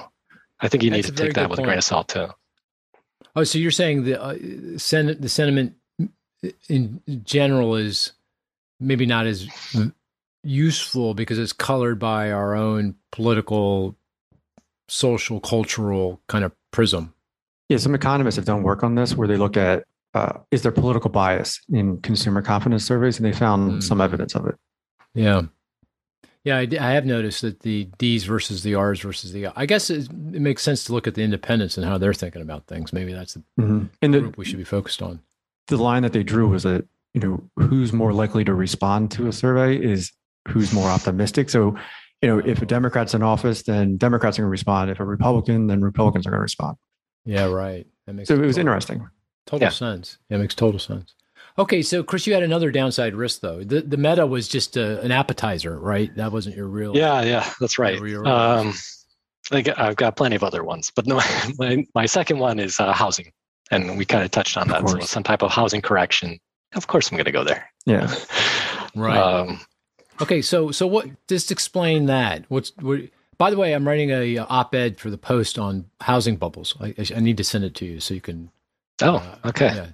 [0.60, 1.66] I think you That's need to take that with point.
[1.66, 2.28] a grain of salt too.
[3.34, 4.36] Oh, so you're saying the uh,
[4.78, 5.74] sen- the sentiment
[6.68, 8.12] in general is
[8.80, 9.46] maybe not as
[10.42, 13.96] useful because it's colored by our own political,
[14.88, 17.14] social, cultural kind of prism.
[17.68, 20.72] Yeah, some economists have done work on this where they look at uh, is there
[20.72, 23.82] political bias in consumer confidence surveys, and they found mm.
[23.82, 24.56] some evidence of it.
[25.14, 25.42] Yeah,
[26.44, 29.46] yeah, I, I, have noticed that the D's versus the R's versus the.
[29.54, 32.42] I guess it, it, makes sense to look at the independents and how they're thinking
[32.42, 32.92] about things.
[32.92, 33.84] Maybe that's the mm-hmm.
[34.02, 35.20] and the, group we should be focused on.
[35.68, 39.28] The line that they drew was that you know who's more likely to respond to
[39.28, 40.12] a survey is
[40.48, 41.48] who's more optimistic.
[41.48, 41.76] So
[42.22, 44.90] you know if a Democrat's in office, then Democrats are going to respond.
[44.90, 46.76] If a Republican, then Republicans are going to respond.
[47.24, 47.86] Yeah, right.
[48.06, 49.08] That makes so it was interesting.
[49.46, 49.70] Total yeah.
[49.70, 50.18] sense.
[50.28, 51.14] It makes total sense.
[51.58, 53.62] Okay, so Chris, you had another downside risk though.
[53.62, 56.14] The the meta was just a, an appetizer, right?
[56.16, 56.96] That wasn't your real.
[56.96, 58.00] Yeah, yeah, that's right.
[58.26, 58.72] Um,
[59.50, 61.20] I I've got plenty of other ones, but no,
[61.58, 63.32] my, my second one is uh, housing
[63.72, 64.88] and we kind of touched on that.
[64.88, 66.38] So some type of housing correction.
[66.74, 67.70] Of course, I'm going to go there.
[67.86, 68.14] Yeah.
[68.94, 69.16] right.
[69.16, 69.60] Um,
[70.20, 70.42] okay.
[70.42, 71.08] So, so what?
[71.26, 72.44] Just explain that.
[72.48, 73.00] What's what?
[73.38, 76.76] By the way, I'm writing a, a op-ed for the Post on housing bubbles.
[76.80, 78.50] I, I, need to send it to you so you can.
[79.00, 79.74] Oh, uh, okay.
[79.74, 79.86] Yeah.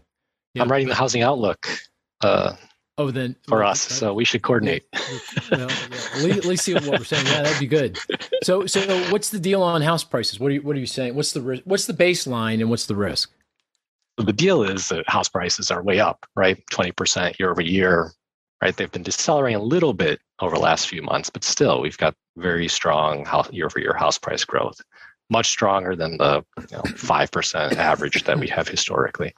[0.54, 0.62] Yeah.
[0.62, 1.66] I'm writing the housing outlook.
[2.20, 2.54] Uh,
[2.96, 4.84] oh, then for us, so we should coordinate.
[5.50, 5.70] well,
[6.20, 6.34] yeah.
[6.34, 7.26] At least see what we're saying.
[7.26, 7.98] Yeah, that'd be good.
[8.42, 8.80] So, so
[9.10, 10.40] what's the deal on house prices?
[10.40, 11.14] What are you What are you saying?
[11.14, 13.30] What's the what's the baseline and what's the risk?
[14.24, 16.62] the deal is that house prices are way up, right?
[16.72, 18.12] 20% year over year,
[18.62, 18.76] right?
[18.76, 22.14] They've been decelerating a little bit over the last few months, but still, we've got
[22.36, 24.80] very strong year over year house price growth,
[25.30, 29.32] much stronger than the you know, 5% average that we have historically.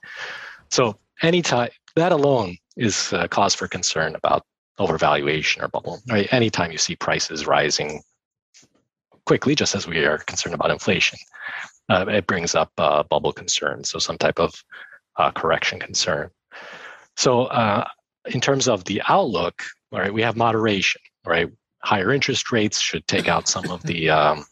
[0.71, 4.45] So, anytime that alone is a cause for concern about
[4.79, 6.33] overvaluation or bubble, right?
[6.33, 8.03] Anytime you see prices rising
[9.27, 11.19] quickly, just as we are concerned about inflation,
[11.89, 14.55] uh, it brings up uh, bubble concern, so some type of
[15.17, 16.31] uh, correction concern.
[17.17, 17.85] So, uh,
[18.27, 21.51] in terms of the outlook, right, we have moderation, right?
[21.83, 24.45] Higher interest rates should take out some of the um,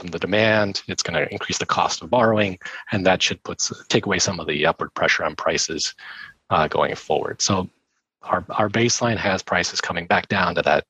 [0.00, 0.82] of the demand.
[0.88, 2.58] It's going to increase the cost of borrowing,
[2.92, 5.94] and that should put take away some of the upward pressure on prices
[6.50, 7.40] uh, going forward.
[7.42, 7.68] So,
[8.22, 10.84] our our baseline has prices coming back down to that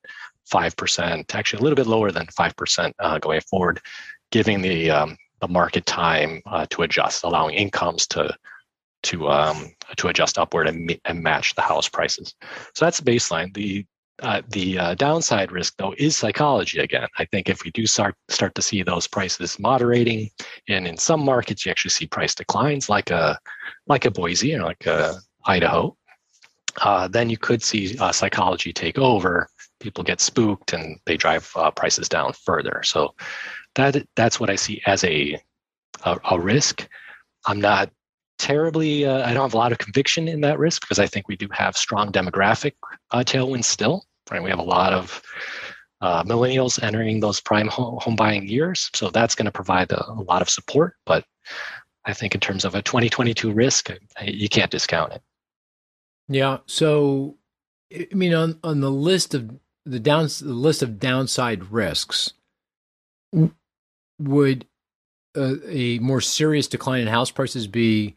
[0.47, 3.81] five percent, actually a little bit lower than five percent uh, going forward,
[4.31, 8.35] giving the um, the market time uh, to adjust, allowing incomes to
[9.05, 12.35] to um, to adjust upward and, and match the house prices.
[12.75, 13.55] So that's the baseline.
[13.55, 13.85] The
[14.23, 17.07] uh, the uh, downside risk, though, is psychology again.
[17.19, 20.31] I think if we do start start to see those prices moderating,
[20.69, 23.39] and in some markets you actually see price declines, like a
[23.87, 25.15] like a Boise or like a
[25.47, 25.97] Idaho,
[26.81, 29.49] uh, then you could see uh, psychology take over.
[29.81, 32.83] People get spooked and they drive uh, prices down further.
[32.83, 33.15] So
[33.77, 35.41] that that's what I see as a
[36.05, 36.89] a, a risk.
[37.47, 37.91] I'm not
[38.39, 39.07] terribly.
[39.07, 41.37] Uh, I don't have a lot of conviction in that risk because I think we
[41.37, 42.73] do have strong demographic
[43.11, 44.05] uh, tailwinds still.
[44.31, 45.23] Right, we have a lot of
[46.01, 50.11] uh, millennials entering those prime home, home buying years, so that's going to provide a,
[50.11, 50.95] a, lot of support.
[51.07, 51.25] But
[52.05, 53.91] I think in terms of a 2022 risk,
[54.23, 55.23] you can't discount it.
[56.29, 56.59] Yeah.
[56.67, 57.37] So,
[57.93, 59.51] I mean, on on the list of
[59.85, 62.33] the down the list of downside risks,
[64.19, 64.67] would
[65.37, 68.17] a, a more serious decline in house prices be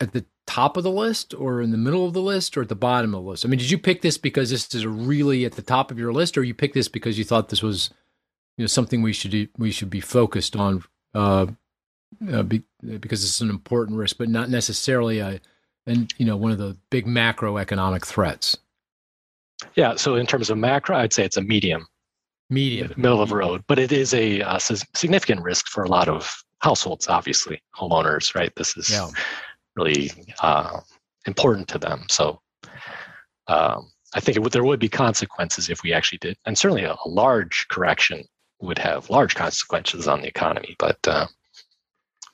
[0.00, 0.24] at the
[0.54, 3.12] top of the list or in the middle of the list or at the bottom
[3.12, 3.44] of the list?
[3.44, 6.12] I mean, did you pick this because this is really at the top of your
[6.12, 7.90] list, or you picked this because you thought this was,
[8.56, 11.46] you know, something we should we should be focused on uh,
[12.32, 12.62] uh, be,
[13.00, 15.40] because it's an important risk, but not necessarily a,
[15.86, 18.56] and you know, one of the big macroeconomic threats.
[19.74, 19.96] Yeah.
[19.96, 21.86] So in terms of macro, I'd say it's a medium
[22.50, 26.08] medium middle of the road but it is a uh, significant risk for a lot
[26.08, 29.08] of households obviously homeowners right this is yeah.
[29.76, 30.10] Really
[30.40, 30.80] uh,
[31.26, 32.40] important to them so
[33.48, 36.92] um, i think it there would be consequences if we actually did and certainly a,
[36.92, 38.24] a, large correction
[38.60, 41.26] would have large consequences on the economy but uh,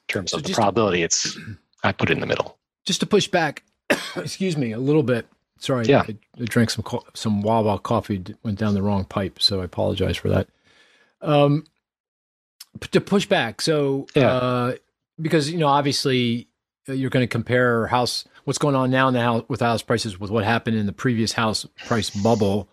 [0.09, 1.39] in terms so of the probability it's
[1.85, 3.63] i put it in the middle just to push back
[4.17, 5.27] excuse me a little bit
[5.61, 6.05] Sorry, yeah.
[6.09, 9.65] I, I drank some co- some Wawa coffee, went down the wrong pipe, so I
[9.65, 10.49] apologize for that.
[11.21, 11.67] Um,
[12.93, 14.33] to push back, so yeah.
[14.33, 14.75] uh,
[15.21, 16.49] because you know, obviously,
[16.97, 20.19] you're going to compare house what's going on now in the house with house prices
[20.19, 22.69] with what happened in the previous house price bubble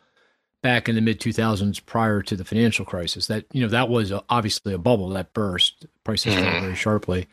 [0.61, 3.27] back in the mid 2000s prior to the financial crisis.
[3.27, 6.61] That you know that was obviously a bubble that burst, prices fell mm-hmm.
[6.61, 7.27] very sharply.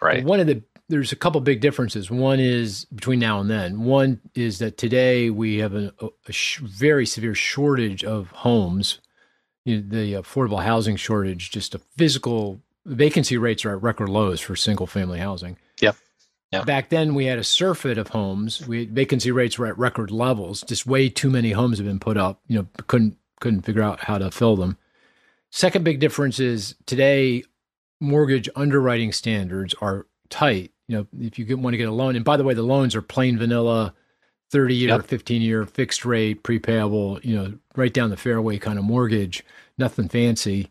[0.00, 0.24] Right.
[0.24, 2.10] One of the there's a couple big differences.
[2.10, 3.84] One is between now and then.
[3.84, 5.92] One is that today we have a,
[6.28, 9.00] a sh- very severe shortage of homes.
[9.64, 14.40] You know, the affordable housing shortage, just a physical vacancy rates are at record lows
[14.40, 15.56] for single family housing.
[16.52, 16.66] Yep.
[16.66, 18.66] Back then, we had a surfeit of homes.
[18.66, 20.62] We vacancy rates were at record levels.
[20.62, 22.40] Just way too many homes have been put up.
[22.46, 24.76] You know, couldn't couldn't figure out how to fill them.
[25.50, 27.44] Second big difference is today,
[28.00, 32.24] mortgage underwriting standards are tight you know, if you want to get a loan, and
[32.24, 33.94] by the way, the loans are plain vanilla,
[34.50, 35.06] 30 year, yep.
[35.06, 39.42] 15 year fixed rate, prepayable, you know, right down the fairway kind of mortgage,
[39.78, 40.70] nothing fancy.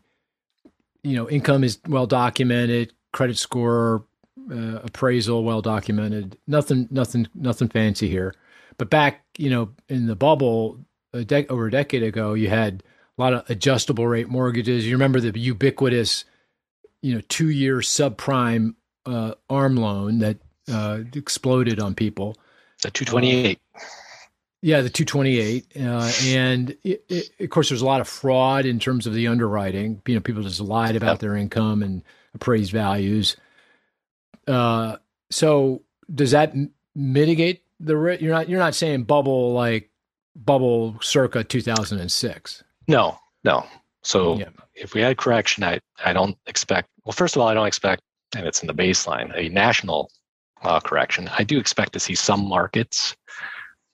[1.02, 4.04] You know, income is well documented, credit score,
[4.50, 6.38] uh, appraisal well documented.
[6.46, 8.34] Nothing, nothing, nothing fancy here.
[8.78, 10.78] But back, you know, in the bubble
[11.12, 12.82] a de- over a decade ago, you had
[13.18, 14.86] a lot of adjustable rate mortgages.
[14.86, 16.24] You remember the ubiquitous,
[17.02, 18.74] you know, two year subprime
[19.06, 20.38] uh, arm loan that
[20.70, 22.36] uh, exploded on people.
[22.82, 23.58] The 228.
[23.74, 23.80] Uh,
[24.62, 25.66] yeah, the 228.
[25.76, 29.26] Uh, and it, it, of course, there's a lot of fraud in terms of the
[29.26, 30.00] underwriting.
[30.06, 31.18] You know, people just lied about yep.
[31.18, 32.02] their income and
[32.34, 33.36] appraised values.
[34.52, 34.96] Uh,
[35.30, 35.82] so
[36.14, 36.54] does that
[36.94, 38.22] mitigate the risk?
[38.22, 39.90] You're not you're not saying bubble like
[40.36, 42.64] bubble circa 2006.
[42.88, 43.66] No, no.
[44.02, 44.48] So yeah.
[44.74, 46.88] if we had correction, I I don't expect.
[47.04, 48.02] Well, first of all, I don't expect,
[48.36, 50.10] and it's in the baseline, a national
[50.62, 51.28] uh, correction.
[51.36, 53.16] I do expect to see some markets,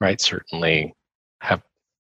[0.01, 0.21] right?
[0.21, 0.95] Certainly
[1.41, 1.63] have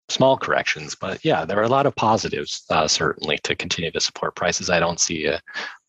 [0.09, 3.99] small corrections, but yeah, there are a lot of positives uh, certainly to continue to
[3.99, 4.69] support prices.
[4.69, 5.41] I don't see a,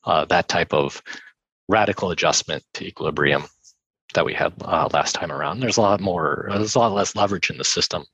[0.04, 1.02] uh, that type of
[1.68, 3.44] radical adjustment to equilibrium
[4.14, 5.60] that we had uh, last time around.
[5.60, 6.46] There's a lot more.
[6.50, 8.04] There's a lot less leverage in the system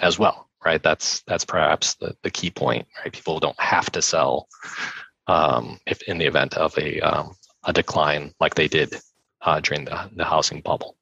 [0.00, 0.82] as well, right?
[0.82, 3.12] That's that's perhaps the, the key point, right?
[3.12, 4.48] People don't have to sell
[5.26, 8.94] um, if in the event of a um, a decline like they did
[9.42, 10.96] uh, during the, the housing bubble.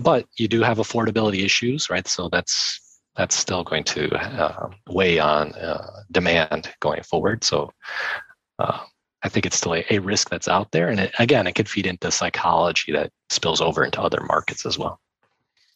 [0.00, 2.08] But you do have affordability issues, right?
[2.08, 2.80] So that's
[3.14, 7.44] that's still going to uh, weigh on uh, demand going forward.
[7.44, 7.70] So
[8.58, 8.80] uh,
[9.22, 10.88] I think it's still a, a, risk that's out there.
[10.88, 14.78] And it, again, it could feed into psychology that spills over into other markets as
[14.78, 15.00] well.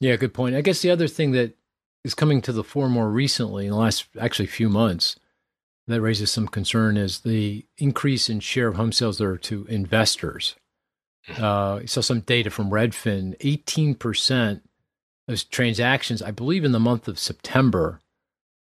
[0.00, 0.56] Yeah, good point.
[0.56, 1.56] I guess the other thing that
[2.04, 5.16] is coming to the fore more recently in the last actually few months
[5.86, 9.66] that raises some concern is the increase in share of home sales that are to
[9.68, 10.56] investors.
[11.28, 11.44] Mm-hmm.
[11.44, 14.60] Uh, saw some data from Redfin, 18%
[15.28, 18.00] of transactions, I believe in the month of September,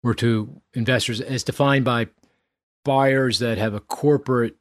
[0.04, 2.08] were to investors as defined by
[2.84, 4.56] buyers that have a corporate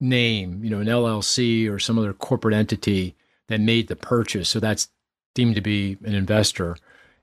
[0.00, 3.14] name, you know, an LLC or some other corporate entity
[3.48, 4.48] that made the purchase.
[4.48, 4.88] So that's
[5.34, 6.76] deemed to be an investor.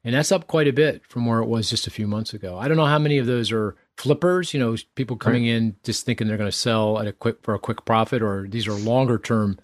[0.04, 2.58] And that's up quite a bit from where it was just a few months ago.
[2.58, 5.52] I don't know how many of those are flippers, you know, people coming right.
[5.54, 8.48] in just thinking they're going to sell at a quick for a quick profit or
[8.48, 9.60] these are longer term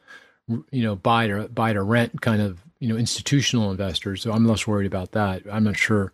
[0.72, 4.22] you know, buy to buy to rent kind of you know institutional investors.
[4.22, 5.44] So I'm less worried about that.
[5.52, 6.12] I'm not sure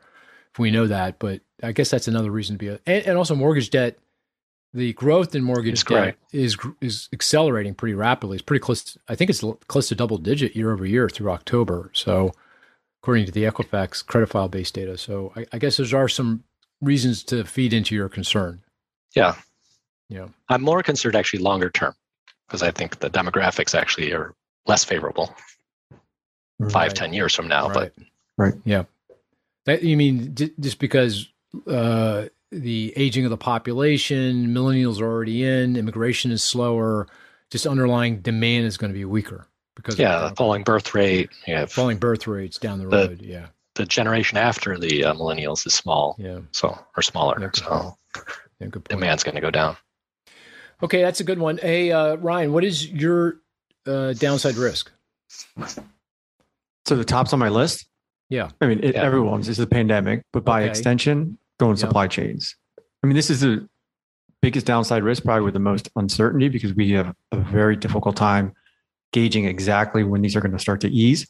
[0.51, 2.67] if we know that, but I guess that's another reason to be.
[2.67, 3.97] A, and, and also mortgage debt.
[4.76, 8.36] The growth in mortgage debt is is accelerating pretty rapidly.
[8.36, 8.84] It's pretty close.
[8.84, 11.90] To, I think it's close to double digit year over year through October.
[11.94, 12.34] So,
[13.02, 14.98] according to the Equifax credit file based data.
[14.98, 16.44] So, I, I guess those are some
[16.82, 18.62] reasons to feed into your concern.
[19.16, 19.36] Yeah.
[20.10, 20.28] Yeah.
[20.50, 21.96] I'm more concerned actually longer term
[22.48, 24.36] because I think the demographics actually are
[24.68, 25.34] less favorable
[26.60, 26.72] right.
[26.72, 27.70] five, ten years from now.
[27.70, 27.92] Right.
[27.96, 28.06] But
[28.38, 28.84] right, yeah,
[29.66, 31.28] that you mean just because
[31.68, 32.26] uh,
[32.62, 37.08] the aging of the population, millennials are already in, immigration is slower,
[37.52, 41.98] just underlying demand is going to be weaker because yeah, falling birth rate, yeah, falling
[41.98, 43.48] birth rates down the road, the, yeah.
[43.76, 47.98] The generation after the uh, millennials is small, yeah, so or smaller, yeah, so
[48.60, 49.76] yeah, demand's going to go down.
[50.82, 51.58] Okay, that's a good one.
[51.58, 53.41] Hey, uh, Ryan, what is your
[53.86, 54.91] uh, downside risk?
[56.86, 57.86] So the top's on my list.
[58.30, 59.04] Yeah, I mean it, yeah.
[59.04, 60.70] everyone's is the pandemic, but by okay.
[60.70, 62.56] extension, going supply chains.
[63.04, 63.68] I mean, this is the
[64.41, 68.54] biggest downside risk, probably with the most uncertainty, because we have a very difficult time
[69.13, 71.28] gauging exactly when these are going to start to ease.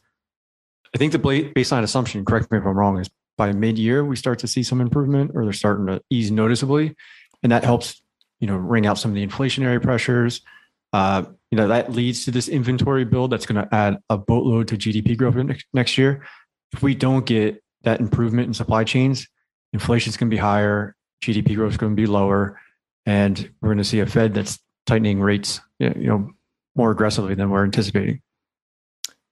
[0.94, 4.40] I think the baseline assumption, correct me if I'm wrong, is by mid-year we start
[4.40, 6.96] to see some improvement, or they're starting to ease noticeably,
[7.44, 8.02] and that helps
[8.40, 10.42] you know, wring out some of the inflationary pressures.
[10.94, 14.68] Uh, you know, that leads to this inventory build that's going to add a boatload
[14.70, 15.36] to GDP growth
[15.74, 16.26] next year.
[16.74, 19.28] If we don't get that improvement in supply chains,
[19.76, 22.60] inflation is going to be higher, GDP growth is going to be lower,
[23.06, 26.32] and we're going to see a Fed that's tightening rates, you know,
[26.76, 28.22] more aggressively than we're anticipating.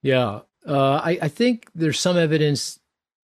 [0.02, 2.80] Yeah, uh, I, I, think there's some evidence.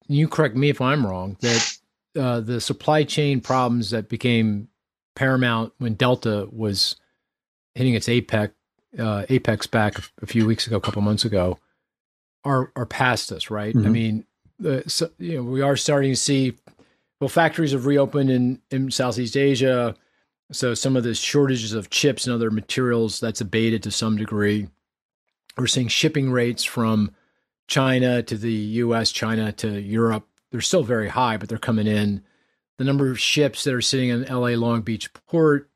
[0.07, 1.35] You correct me if I'm wrong.
[1.41, 1.77] That
[2.17, 4.69] uh, the supply chain problems that became
[5.15, 6.95] Paramount when Delta was
[7.75, 8.53] hitting its apex
[8.97, 11.59] uh, apex back a few weeks ago, a couple months ago,
[12.45, 13.75] are are past us, right?
[13.75, 13.87] Mm-hmm.
[13.87, 14.25] I mean,
[14.87, 16.55] so, you know, we are starting to see
[17.19, 19.95] well, factories have reopened in in Southeast Asia,
[20.51, 24.67] so some of the shortages of chips and other materials that's abated to some degree.
[25.57, 27.11] We're seeing shipping rates from
[27.67, 30.27] China to the U.S., China to Europe.
[30.51, 32.23] They're still very high, but they're coming in
[32.79, 35.69] the number of ships that are sitting in LA Long Beach port,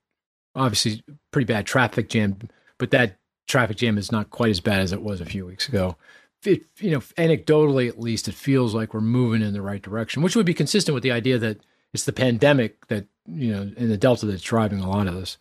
[0.56, 2.38] obviously pretty bad traffic jam,
[2.80, 5.68] but that traffic jam is not quite as bad as it was a few weeks
[5.68, 5.98] ago.
[6.46, 10.22] It, you know, anecdotally at least, it feels like we're moving in the right direction,
[10.22, 11.62] which would be consistent with the idea that
[11.94, 15.38] it's the pandemic that you know in the Delta that's driving a lot of this.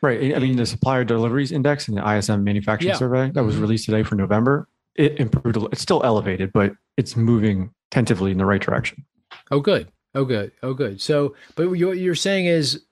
[0.00, 0.34] Right.
[0.34, 2.96] I mean, the supplier deliveries index and the ISM manufacturing yeah.
[2.96, 3.62] survey that was mm-hmm.
[3.62, 5.56] released today for November, it improved.
[5.72, 9.04] It's still elevated, but it's moving tentatively in the right direction.
[9.50, 9.90] Oh, good.
[10.14, 10.52] Oh, good.
[10.62, 11.00] Oh, good.
[11.00, 12.84] So, but what you're saying is,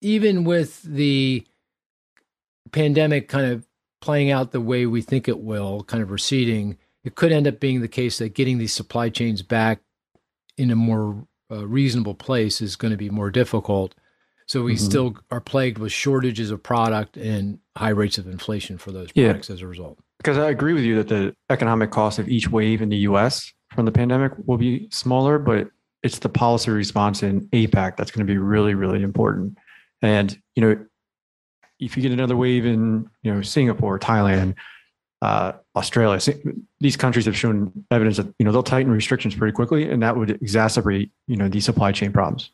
[0.00, 1.46] even with the
[2.72, 3.66] pandemic kind of
[4.00, 7.60] playing out the way we think it will, kind of receding, it could end up
[7.60, 9.80] being the case that getting these supply chains back
[10.56, 13.94] in a more uh, reasonable place is going to be more difficult.
[14.46, 14.84] So we mm-hmm.
[14.84, 19.48] still are plagued with shortages of product and high rates of inflation for those products
[19.48, 19.54] yeah.
[19.54, 19.98] as a result.
[20.18, 23.52] because I agree with you that the economic cost of each wave in the US
[23.74, 25.68] from the pandemic will be smaller, but
[26.02, 29.56] it's the policy response in APAC that's going to be really, really important.
[30.02, 30.86] And, you know,
[31.78, 34.54] if you get another wave in, you know, Singapore, Thailand,
[35.22, 36.20] uh, Australia,
[36.80, 40.16] these countries have shown evidence that, you know, they'll tighten restrictions pretty quickly and that
[40.16, 42.50] would exacerbate, you know, these supply chain problems.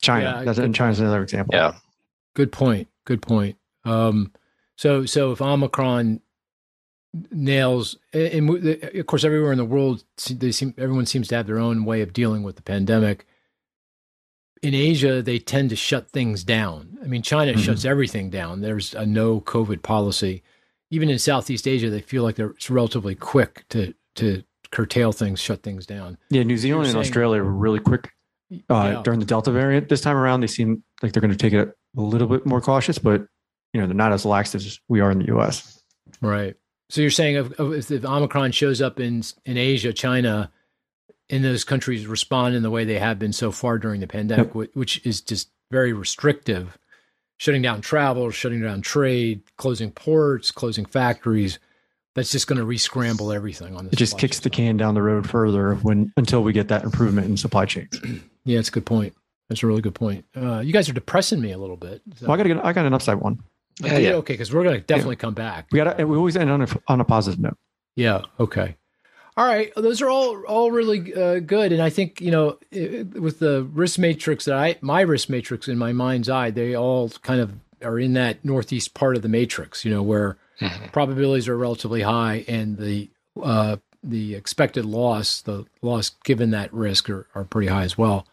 [0.00, 1.54] China, yeah, that's, and China's another example.
[1.54, 1.74] Yeah.
[2.34, 2.88] Good point.
[3.04, 3.56] Good point.
[3.84, 4.32] Um,
[4.76, 6.20] so, so if Omicron
[7.32, 8.50] nails and
[8.94, 12.02] of course everywhere in the world they seem everyone seems to have their own way
[12.02, 13.26] of dealing with the pandemic
[14.62, 17.60] in asia they tend to shut things down i mean china mm-hmm.
[17.62, 20.40] shuts everything down there's a no covid policy
[20.90, 25.40] even in southeast asia they feel like they're it's relatively quick to to curtail things
[25.40, 28.12] shut things down yeah new zealand and australia were really quick
[28.52, 28.56] uh,
[28.94, 29.02] yeah.
[29.04, 31.72] during the delta variant this time around they seem like they're going to take it
[31.96, 33.26] a little bit more cautious but
[33.72, 35.82] you know they're not as lax as we are in the us
[36.20, 36.56] right
[36.90, 40.50] so you're saying if, if Omicron shows up in in Asia, China,
[41.28, 44.52] in those countries respond in the way they have been so far during the pandemic,
[44.54, 44.70] yep.
[44.74, 46.76] which is just very restrictive,
[47.40, 51.58] shutting down travel, shutting down trade, closing ports, closing factories.
[52.14, 53.94] That's just going to re-scramble everything on this.
[53.94, 57.28] It just kicks the can down the road further when until we get that improvement
[57.28, 57.98] in supply chains.
[58.44, 59.14] yeah, it's a good point.
[59.48, 60.26] That's a really good point.
[60.36, 62.02] Uh, you guys are depressing me a little bit.
[62.20, 63.42] Well, I got to get, I got an upside one.
[63.80, 64.10] Yeah, yeah.
[64.14, 65.20] Okay, because we're going to definitely yeah.
[65.20, 65.68] come back.
[65.72, 67.56] We got we always end on a, on a positive note.
[67.96, 68.22] Yeah.
[68.38, 68.76] Okay.
[69.40, 69.72] All right.
[69.74, 73.62] Those are all all really uh, good, and I think you know it, with the
[73.72, 77.54] risk matrix that I my risk matrix in my mind's eye, they all kind of
[77.82, 79.82] are in that northeast part of the matrix.
[79.82, 80.88] You know where mm-hmm.
[80.92, 83.08] probabilities are relatively high, and the
[83.42, 88.26] uh, the expected loss, the loss given that risk, are, are pretty high as well.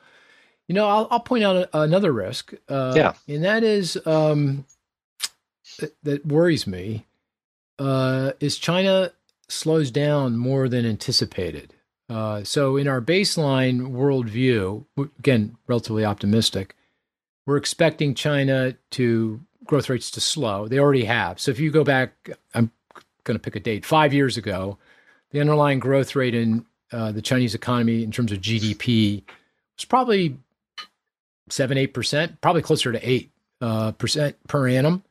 [0.67, 2.53] You know, I'll, I'll point out a, another risk.
[2.67, 4.65] Uh, yeah, and that is um,
[5.79, 7.05] that, that worries me
[7.79, 9.11] uh, is China
[9.49, 11.73] slows down more than anticipated.
[12.09, 14.85] Uh, so, in our baseline worldview,
[15.19, 16.75] again, relatively optimistic,
[17.45, 20.67] we're expecting China to growth rates to slow.
[20.67, 21.39] They already have.
[21.39, 22.71] So, if you go back, I'm
[23.25, 24.77] going to pick a date, five years ago,
[25.31, 29.23] the underlying growth rate in uh, the Chinese economy in terms of GDP
[29.75, 30.37] was probably
[31.49, 35.03] seven, eight percent, probably closer to eight uh, percent per annum.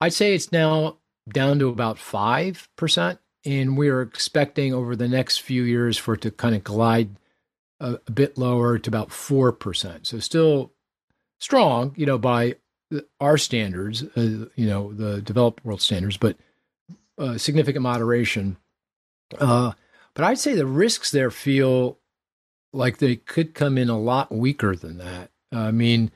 [0.00, 0.96] I'd say it's now
[1.28, 3.18] down to about 5%.
[3.44, 7.16] And we are expecting over the next few years for it to kind of glide
[7.80, 10.06] a, a bit lower to about 4%.
[10.06, 10.72] So still
[11.38, 12.56] strong, you know, by
[13.20, 16.36] our standards, uh, you know, the developed world standards, but
[17.18, 18.56] uh, significant moderation.
[19.38, 19.72] Uh,
[20.14, 21.98] but I'd say the risks there feel
[22.72, 25.30] like they could come in a lot weaker than that.
[25.52, 26.10] I mean,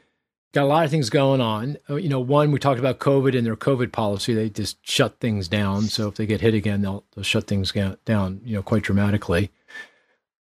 [0.55, 1.77] got a lot of things going on.
[1.91, 4.33] Uh, you know, one we talked about COVID and their COVID policy.
[4.33, 5.83] They just shut things down.
[5.83, 7.73] So if they get hit again, they'll, they'll shut things
[8.05, 8.41] down.
[8.45, 9.51] You know, quite dramatically.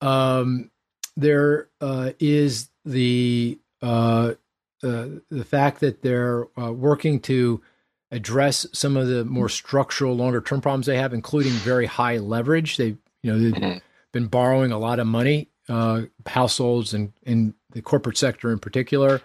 [0.01, 0.71] Um,
[1.17, 4.35] there uh, is the uh,
[4.83, 7.63] uh, the fact that they're uh, working to
[8.11, 12.77] address some of the more structural, longer term problems they have, including very high leverage.
[12.77, 13.79] They, you know, they've mm-hmm.
[14.11, 19.23] been borrowing a lot of money, uh, households and in the corporate sector in particular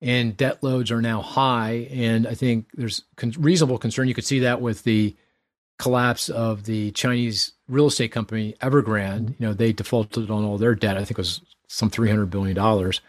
[0.00, 1.88] and debt loads are now high.
[1.90, 4.08] And I think there's con- reasonable concern.
[4.08, 5.16] You could see that with the
[5.78, 9.30] collapse of the Chinese real estate company Evergrande.
[9.38, 10.96] You know, they defaulted on all their debt.
[10.96, 13.00] I think it was some three hundred billion dollars.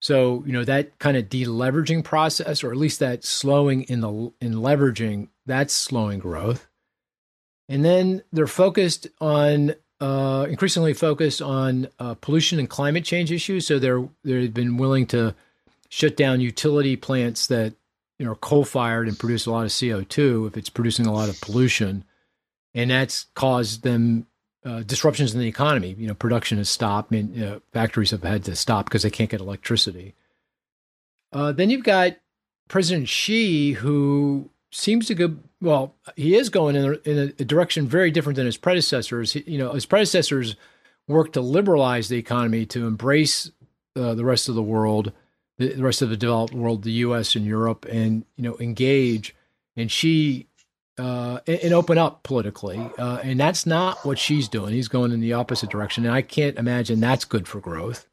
[0.00, 4.32] So you know that kind of deleveraging process, or at least that slowing in the
[4.40, 6.68] in leveraging, that's slowing growth.
[7.68, 13.66] And then they're focused on uh, increasingly focused on uh, pollution and climate change issues.
[13.66, 15.34] So they're they've been willing to
[15.88, 17.74] shut down utility plants that
[18.18, 21.12] you know are coal fired and produce a lot of CO2 if it's producing a
[21.12, 22.04] lot of pollution,
[22.74, 24.26] and that's caused them
[24.64, 25.94] uh, disruptions in the economy.
[25.98, 27.12] You know, production has stopped.
[27.12, 30.14] I mean, you know, factories have had to stop because they can't get electricity.
[31.32, 32.16] Uh, then you've got
[32.68, 35.94] President Xi, who seems to go well.
[36.16, 39.32] He is going in a, in a direction very different than his predecessors.
[39.32, 40.56] He, you know, his predecessors
[41.06, 43.50] worked to liberalize the economy to embrace
[43.96, 45.12] uh, the rest of the world
[45.58, 47.34] the, rest of the developed world, the U.S.
[47.34, 49.34] and Europe, and you know engage.
[49.76, 50.48] And she
[50.98, 54.72] uh, and, and, open up politically, uh, and that's not what Xi's doing.
[54.72, 58.06] He's going in the opposite direction, and I can't imagine that's good for growth.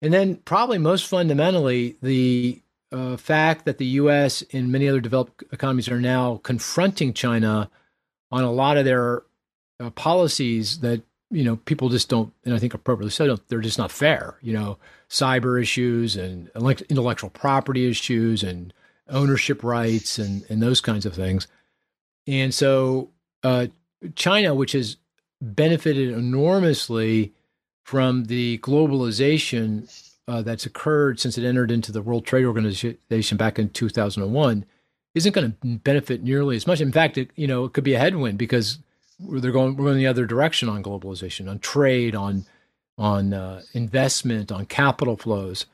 [0.00, 2.60] And then, probably most fundamentally, the
[2.90, 4.42] uh, fact that the U.S.
[4.52, 7.70] and many other developed economies are now confronting China
[8.32, 9.22] on a lot of their
[9.78, 11.02] uh, policies that
[11.32, 14.36] you know people just don't, and I think appropriately so, they're just not fair.
[14.42, 14.78] You know,
[15.08, 18.72] cyber issues and intellectual property issues and
[19.08, 21.46] ownership rights and, and those kinds of things.
[22.26, 23.10] And so
[23.42, 23.66] uh,
[24.14, 24.96] China, which has
[25.40, 27.32] benefited enormously
[27.84, 29.90] from the globalization
[30.28, 34.64] uh, that's occurred since it entered into the World Trade Organization back in 2001,
[35.14, 36.80] isn't going to benefit nearly as much.
[36.80, 38.78] In fact, it, you know, it could be a headwind because
[39.28, 42.44] they're going we're going the other direction on globalization, on trade, on
[42.98, 45.66] on uh, investment, on capital flows.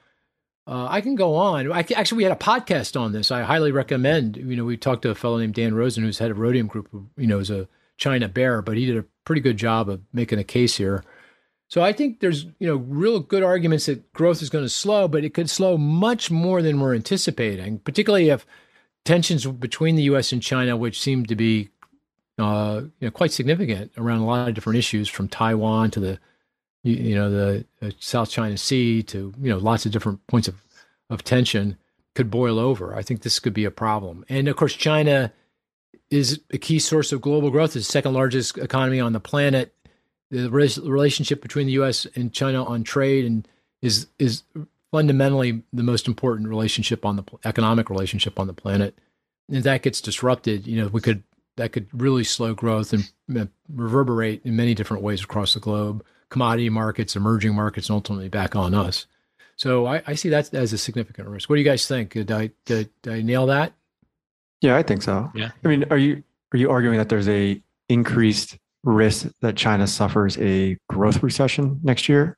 [0.66, 1.72] Uh, I can go on.
[1.72, 3.30] I, actually, we had a podcast on this.
[3.30, 4.36] I highly recommend.
[4.36, 6.88] You know, we talked to a fellow named Dan Rosen, who's head of Rhodium Group,
[6.92, 10.02] who you know is a China bear, but he did a pretty good job of
[10.12, 11.04] making a case here.
[11.68, 15.08] So I think there's you know real good arguments that growth is going to slow,
[15.08, 18.46] but it could slow much more than we're anticipating, particularly if
[19.04, 20.32] tensions between the U.S.
[20.32, 21.70] and China, which seem to be
[22.38, 26.18] uh, you know, quite significant around a lot of different issues, from Taiwan to the
[26.82, 30.48] you, you know the uh, South China Sea to you know lots of different points
[30.48, 30.62] of
[31.10, 31.76] of tension
[32.14, 32.94] could boil over.
[32.94, 35.32] I think this could be a problem, and of course, China
[36.10, 37.76] is a key source of global growth.
[37.76, 39.74] It's the second largest economy on the planet.
[40.30, 42.06] The relationship between the U.S.
[42.14, 43.48] and China on trade and
[43.82, 44.42] is is
[44.90, 48.98] fundamentally the most important relationship on the economic relationship on the planet.
[49.50, 51.22] And that gets disrupted, you know, we could
[51.58, 56.04] that could really slow growth and uh, reverberate in many different ways across the globe.
[56.30, 59.06] Commodity markets, emerging markets, and ultimately back on us.
[59.56, 61.50] So I, I see that as a significant risk.
[61.50, 62.12] What do you guys think?
[62.12, 63.72] Did I did, did I nail that?
[64.60, 65.30] Yeah, I think so.
[65.34, 65.50] Yeah.
[65.64, 70.38] I mean, are you are you arguing that there's a increased risk that China suffers
[70.38, 72.36] a growth recession next year?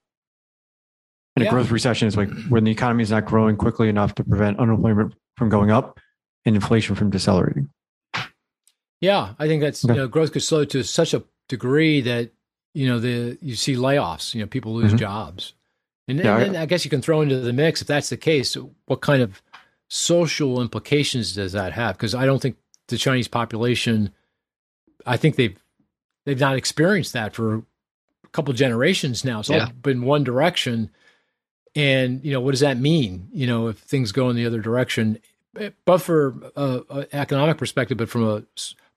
[1.37, 1.51] And yeah.
[1.51, 4.59] a growth recession is like when the economy is not growing quickly enough to prevent
[4.59, 6.01] unemployment from going up
[6.45, 7.69] and inflation from decelerating.
[9.01, 9.95] Yeah, I think that's okay.
[9.95, 12.31] you know, growth could slow to such a degree that
[12.75, 14.35] you know the you see layoffs.
[14.35, 14.99] You know, people lose mm-hmm.
[14.99, 15.55] jobs,
[16.07, 18.17] and, yeah, and I, I guess you can throw into the mix if that's the
[18.17, 18.57] case.
[18.87, 19.43] What kind of
[19.89, 21.97] social implications does that have?
[21.97, 22.57] Because I don't think
[22.89, 24.13] the Chinese population,
[25.07, 25.57] I think they've
[26.27, 29.41] they've not experienced that for a couple generations now.
[29.41, 29.65] It's yeah.
[29.65, 30.91] all been one direction.
[31.77, 33.29] And you know what does that mean?
[33.33, 35.19] You know, if things go in the other direction,
[35.85, 38.43] both for uh, an economic perspective, but from a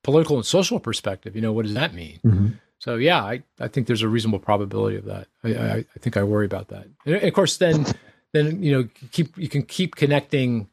[0.04, 2.20] political and social perspective, you know, what does that mean?
[2.24, 2.48] Mm-hmm.
[2.80, 5.28] So yeah, I, I think there's a reasonable probability of that.
[5.44, 6.88] I, I, I think I worry about that.
[7.06, 7.86] And of course, then
[8.34, 10.68] then you know keep you can keep connecting,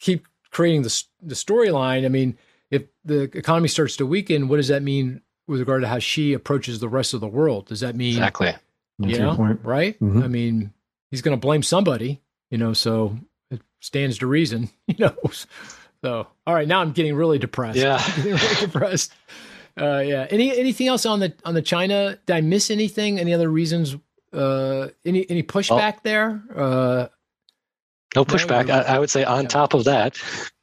[0.00, 2.06] keep creating the the storyline.
[2.06, 2.38] I mean,
[2.70, 6.32] if the economy starts to weaken, what does that mean with regard to how Xi
[6.32, 7.66] approaches the rest of the world?
[7.66, 8.54] Does that mean exactly?
[8.98, 9.98] You know, right?
[10.00, 10.22] Mm-hmm.
[10.22, 10.72] I mean,
[11.10, 12.22] he's going to blame somebody.
[12.50, 13.18] You know, so
[13.50, 14.70] it stands to reason.
[14.86, 15.30] You know.
[16.02, 17.78] So, all right, now I'm getting really depressed.
[17.78, 19.12] Yeah, really depressed.
[19.78, 20.26] Uh, yeah.
[20.30, 22.18] Any anything else on the on the China?
[22.26, 23.18] Did I miss anything?
[23.18, 23.96] Any other reasons?
[24.32, 26.00] Uh, any any pushback oh.
[26.04, 26.42] there?
[26.54, 27.06] Uh,
[28.14, 28.66] no pushback.
[28.66, 29.48] No, I, I, would say on yeah.
[29.48, 30.18] top of that,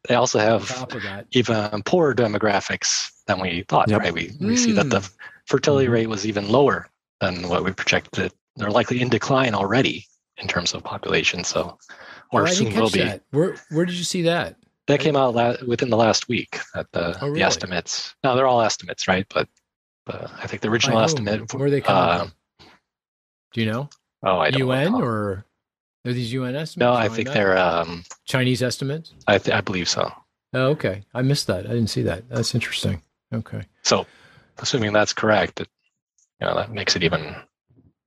[0.08, 0.88] they also have
[1.32, 3.90] even poorer demographics than we thought.
[3.90, 4.00] Yep.
[4.00, 4.14] Right?
[4.14, 4.58] We we mm.
[4.58, 5.12] see that the mm.
[5.46, 5.94] fertility mm-hmm.
[5.94, 6.90] rate was even lower
[7.22, 8.34] than what we projected.
[8.56, 10.06] They're likely in decline already
[10.38, 11.44] in terms of population.
[11.44, 11.78] So,
[12.32, 13.04] or oh, soon will be.
[13.04, 13.24] That.
[13.32, 14.58] Where where did you see that?
[14.88, 16.60] That came out la- within the last week.
[16.74, 17.40] At the, oh, really?
[17.40, 18.16] the estimates.
[18.24, 19.26] No, they're all estimates, right?
[19.34, 19.50] But,
[20.06, 21.54] but I think the original estimate.
[21.54, 22.28] Where they come uh,
[23.54, 23.90] Do you know?
[24.24, 25.02] Oh, I don't UN know.
[25.02, 25.46] or
[26.06, 26.78] are these UN estimates?
[26.78, 29.14] No, I think they're um, Chinese estimates.
[29.28, 30.12] I th- I believe so.
[30.54, 31.04] Oh, okay.
[31.14, 31.66] I missed that.
[31.66, 32.28] I didn't see that.
[32.30, 33.02] That's interesting.
[33.34, 33.64] Okay.
[33.84, 34.08] So,
[34.60, 35.68] assuming that's correct, it,
[36.40, 37.36] you know, that makes it even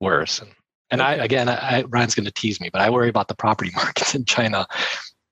[0.00, 0.40] worse.
[0.40, 0.50] And,
[0.90, 1.10] and okay.
[1.10, 4.14] I again, I, Ryan's going to tease me, but I worry about the property markets
[4.14, 4.66] in China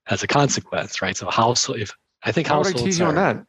[0.08, 1.16] as a consequence, right?
[1.16, 1.92] So household, if
[2.24, 3.44] I think households would I tease you on that?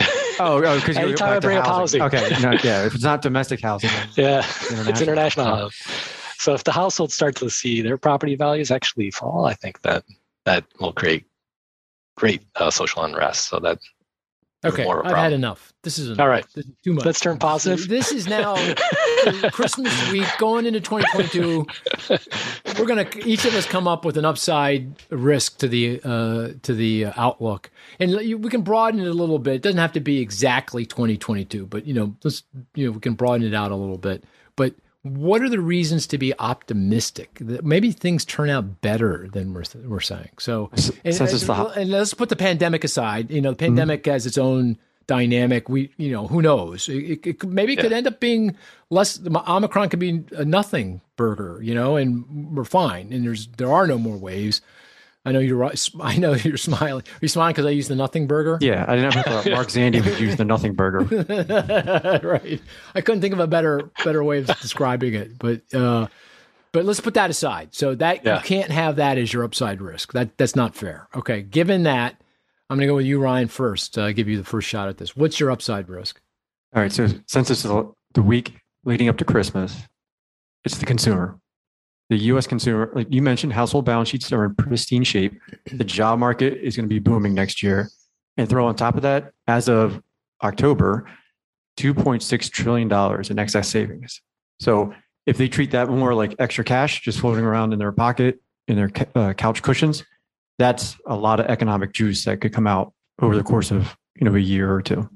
[0.40, 2.02] oh, because oh, you're anytime I bring up housing.
[2.02, 4.88] Okay, no, yeah, if it's not domestic housing, yeah, international.
[4.88, 5.92] it's international housing.
[6.38, 10.04] So if the households start to see their property values actually fall, I think that
[10.46, 11.26] that will create
[12.16, 13.48] great uh, social unrest.
[13.48, 13.78] So that
[14.62, 15.72] Okay, I've had enough.
[15.82, 16.20] This is enough.
[16.20, 16.46] all right.
[16.54, 17.06] This is too much.
[17.06, 17.88] Let's turn positive.
[17.88, 18.56] This is now
[19.52, 21.66] Christmas week going into 2022.
[22.78, 26.74] We're gonna each of us come up with an upside risk to the uh, to
[26.74, 29.54] the uh, outlook, and we can broaden it a little bit.
[29.54, 32.42] It doesn't have to be exactly 2022, but you know, let's
[32.74, 34.24] you know we can broaden it out a little bit.
[34.56, 37.38] But what are the reasons to be optimistic?
[37.40, 40.30] That maybe things turn out better than we're, we're saying.
[40.38, 41.20] So and, and,
[41.76, 43.30] and, let's put the pandemic aside.
[43.30, 44.12] You know the pandemic mm-hmm.
[44.12, 45.68] has its own dynamic.
[45.68, 46.88] We you know who knows?
[46.88, 47.82] It, it, maybe it yeah.
[47.82, 48.56] could end up being
[48.90, 53.72] less omicron could be a nothing burger you know and we're fine and there's there
[53.72, 54.60] are no more waves
[55.24, 55.88] I know you're right.
[56.00, 57.02] I know you're smiling.
[57.02, 58.58] Are you smiling because I used the nothing burger?
[58.60, 61.00] Yeah, I never thought Mark Zandi would use the nothing burger.
[62.22, 62.60] right.
[62.94, 65.38] I couldn't think of a better better way of describing it.
[65.38, 66.06] But uh,
[66.72, 67.74] but let's put that aside.
[67.74, 68.36] So that yeah.
[68.36, 70.12] you can't have that as your upside risk.
[70.12, 71.08] That that's not fair.
[71.14, 71.42] Okay.
[71.42, 72.20] Given that,
[72.68, 73.98] I'm going to go with you, Ryan, first.
[73.98, 75.16] Uh, give you the first shot at this.
[75.16, 76.20] What's your upside risk?
[76.74, 76.92] All right.
[76.92, 77.70] So since this is
[78.14, 78.54] the week
[78.84, 79.76] leading up to Christmas,
[80.64, 81.38] it's the consumer.
[82.10, 85.40] The US consumer, like you mentioned, household balance sheets are in pristine shape.
[85.72, 87.88] The job market is going to be booming next year.
[88.36, 90.02] And throw on top of that, as of
[90.42, 91.06] October,
[91.78, 92.90] $2.6 trillion
[93.30, 94.22] in excess savings.
[94.60, 94.94] So
[95.26, 98.76] if they treat that more like extra cash just floating around in their pocket, in
[98.76, 100.04] their uh, couch cushions,
[100.58, 104.24] that's a lot of economic juice that could come out over the course of you
[104.24, 105.08] know a year or two.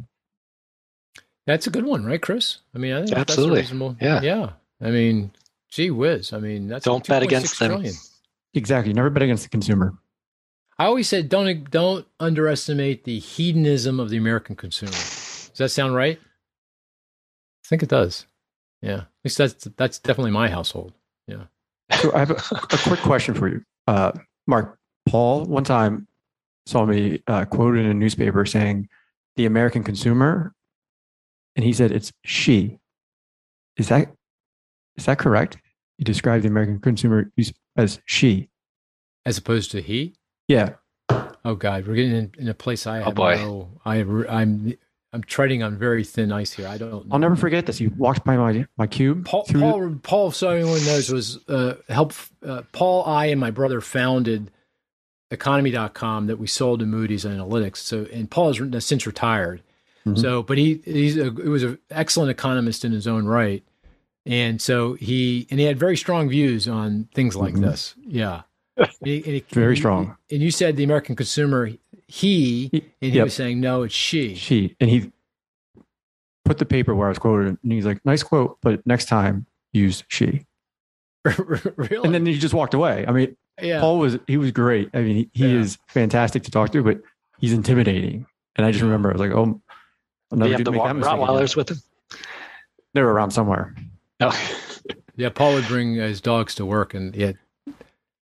[1.47, 2.59] That's a good one, right, Chris?
[2.75, 3.61] I mean, I think absolutely.
[3.61, 3.97] That's reasonable.
[4.01, 4.51] Yeah, yeah.
[4.81, 5.31] I mean,
[5.75, 6.33] gee whiz.
[6.33, 7.83] I mean, that's don't bet against trillion.
[7.83, 7.95] them.
[8.55, 8.93] Exactly.
[8.93, 9.95] Never bet against the consumer.
[10.79, 14.93] I always said don't don't underestimate the hedonism of the American consumer.
[14.93, 16.19] Does that sound right?
[16.19, 18.27] I think it does.
[18.83, 20.93] Yeah, at least that's that's definitely my household.
[21.27, 21.45] Yeah.
[22.01, 24.13] So I have a, a quick question for you, uh,
[24.47, 24.79] Mark.
[25.07, 26.07] Paul one time
[26.67, 28.89] saw me uh, quoted in a newspaper saying,
[29.37, 30.55] "The American consumer,"
[31.57, 32.79] and he said it's she.
[33.77, 34.13] Is that
[34.97, 35.59] is that correct?
[35.99, 37.31] You describe the American consumer
[37.77, 38.49] as she,
[39.25, 40.15] as opposed to he.
[40.49, 40.75] Yeah.
[41.45, 43.37] Oh God, we're getting in, in a place I oh, have boy.
[43.37, 43.69] no.
[43.85, 44.75] I I'm
[45.15, 46.67] I'm treading on very thin ice here.
[46.67, 47.07] I don't.
[47.13, 47.81] I'll never forget this.
[47.81, 49.27] You walked by my my cube.
[49.27, 52.15] Paul, Paul, Paul, so everyone knows, was uh, help.
[52.45, 54.51] Uh, Paul, I, and my brother founded
[55.31, 57.77] economy.com that we sold to Moody's Analytics.
[57.77, 59.63] So, and Paul has since retired.
[60.05, 60.19] Mm-hmm.
[60.19, 63.63] So, but he he's a, he was an excellent economist in his own right,
[64.27, 67.65] and so he and he had very strong views on things like mm-hmm.
[67.65, 67.95] this.
[68.07, 68.43] Yeah,
[68.77, 70.17] and he, and he, very strong.
[70.31, 71.71] And you said the American consumer,
[72.07, 73.25] he, and he yep.
[73.25, 74.35] was saying no, it's she.
[74.35, 75.13] She, and he
[76.45, 79.47] put the paper where I was quoted, and he's like, "Nice quote, but next time
[79.73, 80.47] use she."
[81.25, 82.05] really?
[82.05, 83.05] And then he just walked away.
[83.07, 83.81] I mean, yeah.
[83.81, 84.91] Paul was he was great.
[84.95, 85.61] I mean, he, he yeah.
[85.61, 87.01] is fantastic to talk to, but
[87.39, 88.27] he's intimidating.
[88.57, 89.61] And I just remember I was like, "Oh,
[90.33, 91.79] I'll never do the Rottweilers with him.
[92.95, 93.75] They were around somewhere.
[94.33, 94.95] Oh.
[95.17, 97.37] yeah, Paul would bring uh, his dogs to work, and yet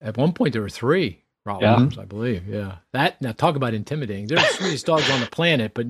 [0.01, 2.01] at one point there were three Rottweilers, yeah.
[2.01, 2.47] I believe.
[2.47, 4.27] Yeah, that now talk about intimidating.
[4.27, 5.87] They're the sweetest dogs on the planet, but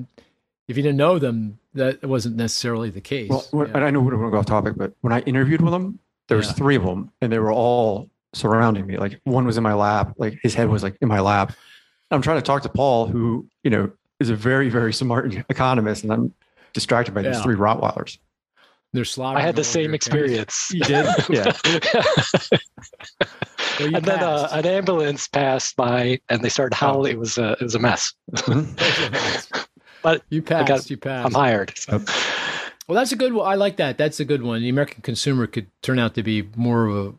[0.68, 3.30] if you didn't know them, that wasn't necessarily the case.
[3.30, 3.78] Well, yeah.
[3.78, 6.36] I know we're going to go off topic, but when I interviewed with them, there
[6.36, 6.52] was yeah.
[6.54, 8.98] three of them, and they were all surrounding me.
[8.98, 11.52] Like one was in my lap, like his head was like in my lap.
[12.10, 13.90] I'm trying to talk to Paul, who you know
[14.20, 16.34] is a very very smart economist, and I'm
[16.72, 17.30] distracted by yeah.
[17.30, 18.18] these three Rottweilers.
[18.92, 19.42] They're slaughtering.
[19.42, 20.70] I had the same experience.
[20.72, 21.52] You did, yeah.
[23.78, 26.78] well, and then uh, an ambulance passed by, and they started oh.
[26.78, 27.12] howling.
[27.12, 27.16] Oh.
[27.16, 28.14] It was a it was a mess.
[28.32, 29.60] Mm-hmm.
[30.02, 30.68] but you passed.
[30.68, 31.26] Got, you passed.
[31.26, 31.72] I'm hired.
[31.76, 32.02] So.
[32.88, 33.46] Well, that's a good one.
[33.46, 33.98] I like that.
[33.98, 34.62] That's a good one.
[34.62, 37.14] The American consumer could turn out to be more of a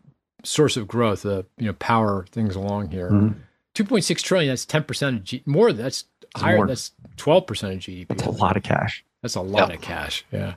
[0.48, 3.12] source of growth, uh, you know, power things along here.
[3.12, 3.40] Mm-hmm.
[3.76, 5.72] 2.6 trillion, that's 10% of G more.
[5.72, 6.06] That's
[6.36, 6.58] higher.
[6.58, 6.68] More.
[6.68, 8.08] That's 12% of GDP.
[8.08, 9.04] That's a lot of cash.
[9.22, 9.78] That's a lot yep.
[9.78, 10.26] of cash.
[10.32, 10.56] Yeah.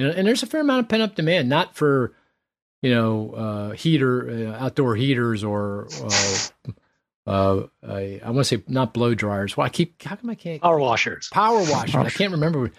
[0.00, 2.14] You know, and there's a fair amount of pent up demand, not for,
[2.80, 6.70] you know, uh, heater, uh, outdoor heaters or, uh,
[7.26, 9.58] uh, I, I want to say not blow dryers.
[9.58, 10.62] Well, I keep, how come I can't?
[10.62, 11.28] Power washers.
[11.30, 11.94] Power washers.
[11.94, 12.72] I can't remember.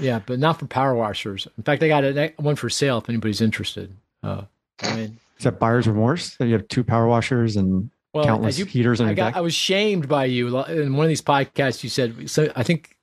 [0.00, 1.46] yeah, but not for power washers.
[1.58, 3.94] In fact, I got a, one for sale if anybody's interested.
[4.22, 4.44] Uh,
[4.82, 8.58] I mean, is that buyer's remorse that you have two power washers and well, countless
[8.58, 11.84] you, heaters on I, got, I was shamed by you in one of these podcasts.
[11.84, 12.50] You said so.
[12.56, 12.96] I think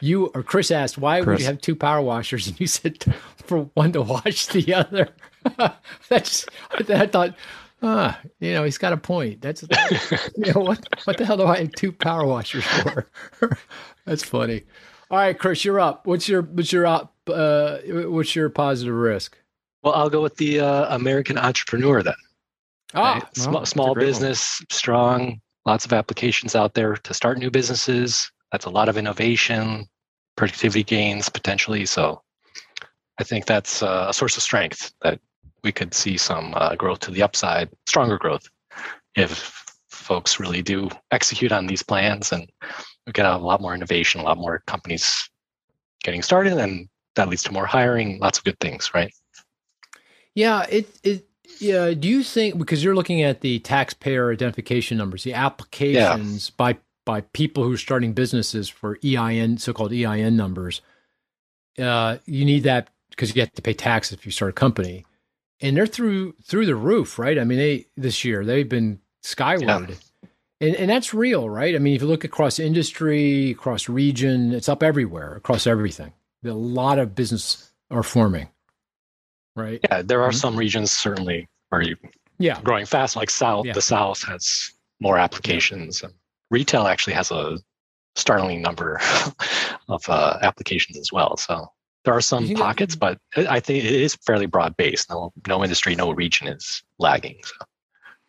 [0.00, 1.26] you or Chris asked why Chris.
[1.26, 3.04] would you have two power washers, and you said
[3.44, 5.08] for one to wash the other.
[6.08, 6.46] That's
[6.90, 7.34] I thought.
[7.82, 9.42] Ah, you know, he's got a point.
[9.42, 9.62] That's
[10.36, 10.86] you know what?
[11.04, 13.08] What the hell do I have two power washers for?
[14.06, 14.64] That's funny.
[15.10, 16.06] All right, Chris, you're up.
[16.06, 17.14] What's your what's your up?
[17.28, 19.36] Uh, what's your positive risk?
[19.82, 22.14] Well, I'll go with the uh, American entrepreneur then.
[22.94, 23.36] Ah, right?
[23.36, 24.66] small, small business, one.
[24.70, 28.30] strong, lots of applications out there to start new businesses.
[28.52, 29.86] That's a lot of innovation,
[30.36, 31.86] productivity gains potentially.
[31.86, 32.22] So
[33.18, 35.20] I think that's a source of strength that
[35.64, 38.48] we could see some uh, growth to the upside, stronger growth,
[39.16, 42.48] if folks really do execute on these plans and
[43.06, 45.28] we get a lot more innovation, a lot more companies
[46.04, 49.12] getting started, and that leads to more hiring, lots of good things, right?
[50.34, 51.26] Yeah, it it
[51.60, 51.94] yeah.
[51.94, 56.54] Do you think because you're looking at the taxpayer identification numbers, the applications yeah.
[56.56, 60.82] by by people who are starting businesses for EIN, so-called EIN numbers,
[61.78, 65.06] uh, you need that because you have to pay taxes if you start a company,
[65.62, 67.38] and they're through through the roof, right?
[67.38, 69.96] I mean, they this year they've been skyward, Yeah.
[70.58, 71.74] And, and that's real, right?
[71.74, 76.14] I mean, if you look across industry, across region, it's up everywhere, across everything.
[76.46, 78.48] A lot of business are forming
[79.56, 79.80] right?
[79.90, 80.36] Yeah, there are mm-hmm.
[80.36, 81.96] some regions certainly where you
[82.38, 83.66] yeah growing fast, like South.
[83.66, 83.72] Yeah.
[83.72, 86.02] The South has more applications.
[86.02, 86.10] Yeah.
[86.50, 87.58] Retail actually has a
[88.14, 89.00] startling number
[89.88, 91.36] of uh, applications as well.
[91.36, 91.70] So
[92.04, 95.10] There are some pockets, that, but I think it is fairly broad based.
[95.10, 97.38] No, no industry, no region is lagging.
[97.44, 97.54] So.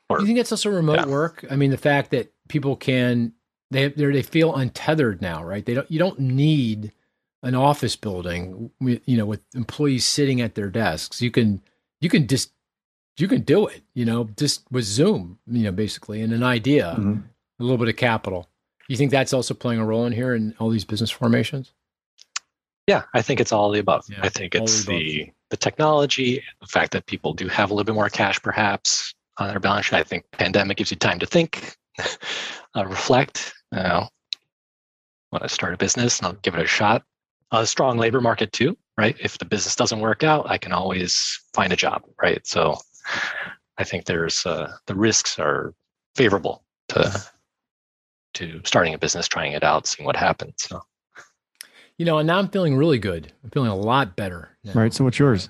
[0.09, 1.05] Or, you think it's also remote yeah.
[1.07, 1.45] work?
[1.51, 3.33] I mean, the fact that people can
[3.71, 5.65] they they feel untethered now, right?
[5.65, 6.93] They don't you don't need
[7.43, 11.21] an office building, you know, with employees sitting at their desks.
[11.21, 11.61] You can
[11.99, 12.51] you can just
[13.17, 16.95] you can do it, you know, just with Zoom, you know, basically, and an idea,
[16.97, 17.21] mm-hmm.
[17.59, 18.49] A little bit of capital.
[18.87, 21.73] You think that's also playing a role in here in all these business formations?
[22.87, 24.05] Yeah, I think it's all the above.
[24.09, 27.73] Yeah, I think it's the, the, the technology, the fact that people do have a
[27.73, 29.97] little bit more cash perhaps on their balance sheet.
[29.97, 31.75] I think pandemic gives you time to think,
[32.75, 33.53] uh, reflect.
[33.73, 34.07] You know,
[35.31, 37.03] want to start a business and I'll give it a shot.
[37.51, 39.15] A strong labor market too, right?
[39.19, 42.45] If the business doesn't work out, I can always find a job, right?
[42.45, 42.77] So
[43.77, 45.73] I think there's uh, the risks are
[46.15, 47.23] favorable to
[48.37, 50.55] to starting a business, trying it out, seeing what happens.
[50.57, 50.81] So.
[51.97, 53.33] You know, and now I'm feeling really good.
[53.43, 54.49] I'm feeling a lot better.
[54.63, 54.73] Now.
[54.73, 54.93] Right.
[54.93, 55.49] So what's yours?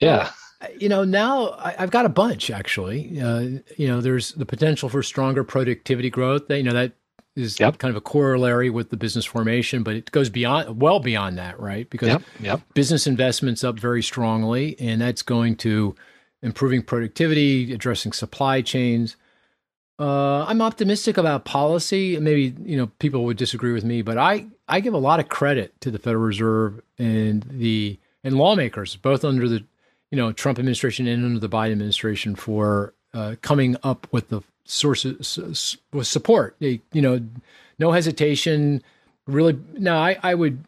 [0.00, 0.30] Yeah.
[0.60, 3.20] Well, you know, now I, have got a bunch actually.
[3.20, 3.40] Uh,
[3.76, 6.46] you know, there's the potential for stronger productivity growth.
[6.46, 6.92] That You know, that
[7.34, 7.78] is yep.
[7.78, 11.58] kind of a corollary with the business formation, but it goes beyond, well beyond that,
[11.58, 11.88] right?
[11.90, 12.22] Because yep.
[12.40, 12.60] Yep.
[12.74, 15.94] business investments up very strongly, and that's going to
[16.42, 19.16] improving productivity, addressing supply chains.
[20.02, 22.18] Uh, I'm optimistic about policy.
[22.18, 25.28] Maybe you know people would disagree with me, but I I give a lot of
[25.28, 29.62] credit to the Federal Reserve and the and lawmakers, both under the
[30.10, 34.40] you know Trump administration and under the Biden administration, for uh, coming up with the
[34.64, 36.56] sources with support.
[36.58, 37.20] They, you know,
[37.78, 38.82] no hesitation.
[39.28, 40.64] Really, now I I would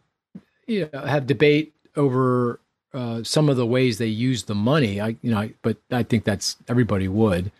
[0.68, 2.60] you know have debate over
[2.92, 5.00] uh, some of the ways they use the money.
[5.00, 7.50] I you know, I, but I think that's everybody would.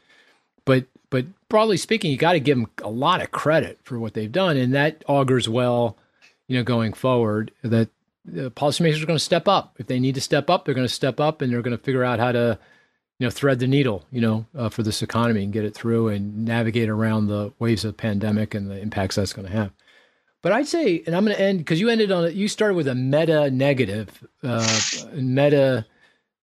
[1.55, 4.57] Broadly speaking, you got to give them a lot of credit for what they've done,
[4.57, 5.97] and that augurs well,
[6.49, 7.53] you know, going forward.
[7.63, 7.91] That
[8.25, 10.65] the policymakers are going to step up if they need to step up.
[10.65, 12.59] They're going to step up, and they're going to figure out how to,
[13.21, 16.09] you know, thread the needle, you know, uh, for this economy and get it through
[16.09, 19.71] and navigate around the waves of pandemic and the impacts that's going to have.
[20.43, 22.35] But I'd say, and I'm going to end because you ended on it.
[22.35, 24.81] You started with a meta negative, uh,
[25.15, 25.87] meta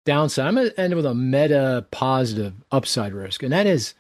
[0.06, 0.46] downside.
[0.46, 3.96] I'm going to end with a meta positive upside risk, and that is,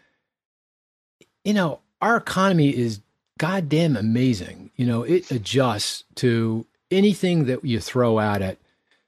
[1.49, 3.01] you know, our economy is
[3.39, 4.69] goddamn amazing.
[4.75, 8.59] You know, it adjusts to anything that you throw at it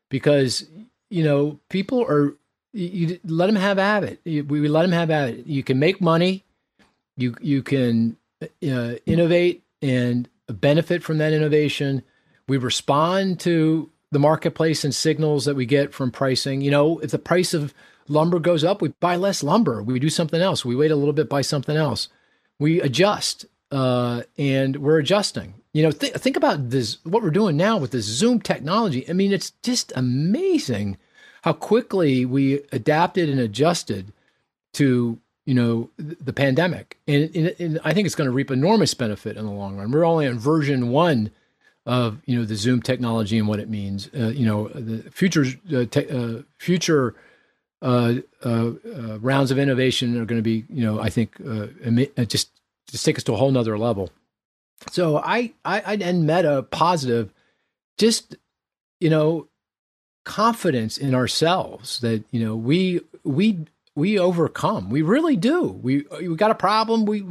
[0.10, 0.66] because
[1.12, 2.34] you know people are.
[2.74, 4.22] You, let them have at it.
[4.26, 5.46] We, we let them have at it.
[5.46, 6.44] You can make money.
[7.16, 12.02] You you can uh, innovate and benefit from that innovation.
[12.48, 16.62] We respond to the marketplace and signals that we get from pricing.
[16.62, 17.72] You know, if the price of
[18.08, 19.84] lumber goes up, we buy less lumber.
[19.84, 20.66] We do something else.
[20.66, 22.08] We wait a little bit, buy something else.
[22.62, 25.56] We adjust, uh, and we're adjusting.
[25.74, 27.00] You know, th- think about this.
[27.04, 29.10] What we're doing now with this Zoom technology.
[29.10, 30.98] I mean, it's just amazing
[31.42, 34.14] how quickly we adapted and adjusted
[34.74, 38.94] to you know the pandemic and, and, and, i think it's going to reap enormous
[38.94, 41.32] benefit in the long run we're only on version one
[41.88, 45.46] of you know the zoom technology and what it means uh, you know the future
[45.76, 47.16] uh, te- uh, future
[47.82, 48.16] Uh,
[48.46, 51.36] uh, uh, rounds of innovation are going to be you know i think
[52.28, 52.52] just
[52.88, 54.12] just take us to a whole nother level
[54.92, 57.34] so i, I i'd end meta positive
[57.98, 58.36] just
[59.00, 59.48] you know
[60.26, 63.66] confidence in ourselves that you know we we
[63.96, 64.90] we overcome.
[64.90, 65.80] We really do.
[65.82, 67.06] We we got a problem.
[67.06, 67.26] We,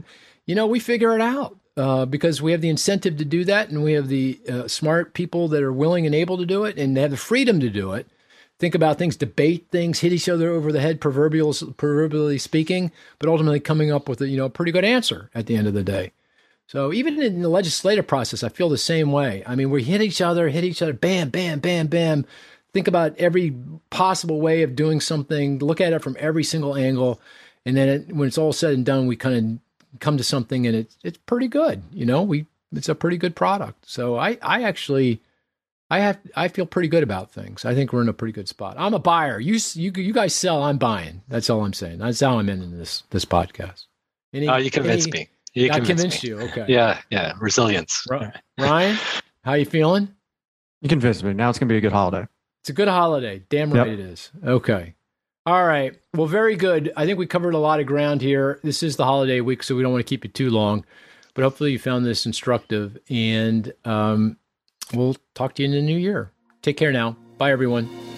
[0.46, 3.70] you know, we figure it out uh, because we have the incentive to do that,
[3.70, 6.78] and we have the uh, smart people that are willing and able to do it,
[6.78, 8.06] and they have the freedom to do it.
[8.60, 13.28] Think about things, debate things, hit each other over the head, proverbial, proverbially speaking, but
[13.28, 15.82] ultimately coming up with a you know pretty good answer at the end of the
[15.82, 16.12] day.
[16.68, 19.42] So even in the legislative process, I feel the same way.
[19.44, 22.24] I mean, we hit each other, hit each other, bam, bam, bam, bam
[22.72, 23.54] think about every
[23.90, 27.20] possible way of doing something, look at it from every single angle,
[27.64, 29.60] and then it, when it's all said and done, we kind
[29.92, 31.82] of come to something, and it's it's pretty good.
[31.92, 33.88] You know, we it's a pretty good product.
[33.88, 35.20] So I I actually.
[35.90, 37.64] I have I feel pretty good about things.
[37.64, 38.76] I think we're in a pretty good spot.
[38.78, 39.40] I'm a buyer.
[39.40, 40.62] You you you guys sell.
[40.62, 41.22] I'm buying.
[41.28, 41.98] That's all I'm saying.
[41.98, 43.86] That's how I'm ending this this podcast.
[44.32, 45.28] Any, oh, you convinced any, me.
[45.54, 46.28] You I convinced me.
[46.30, 46.40] you.
[46.40, 46.66] Okay.
[46.68, 47.32] Yeah, yeah.
[47.40, 48.06] Resilience.
[48.58, 48.98] Ryan,
[49.42, 50.14] how you feeling?
[50.80, 51.32] You convinced me.
[51.32, 52.26] Now it's gonna be a good holiday.
[52.62, 53.42] It's a good holiday.
[53.48, 53.98] Damn right yep.
[53.98, 54.30] it is.
[54.44, 54.94] Okay.
[55.46, 55.98] All right.
[56.14, 56.92] Well, very good.
[56.96, 58.60] I think we covered a lot of ground here.
[58.62, 60.84] This is the holiday week, so we don't want to keep it too long,
[61.34, 62.98] but hopefully you found this instructive.
[63.08, 64.36] And um,
[64.92, 66.32] we'll talk to you in the new year.
[66.62, 67.16] Take care now.
[67.38, 68.09] Bye, everyone.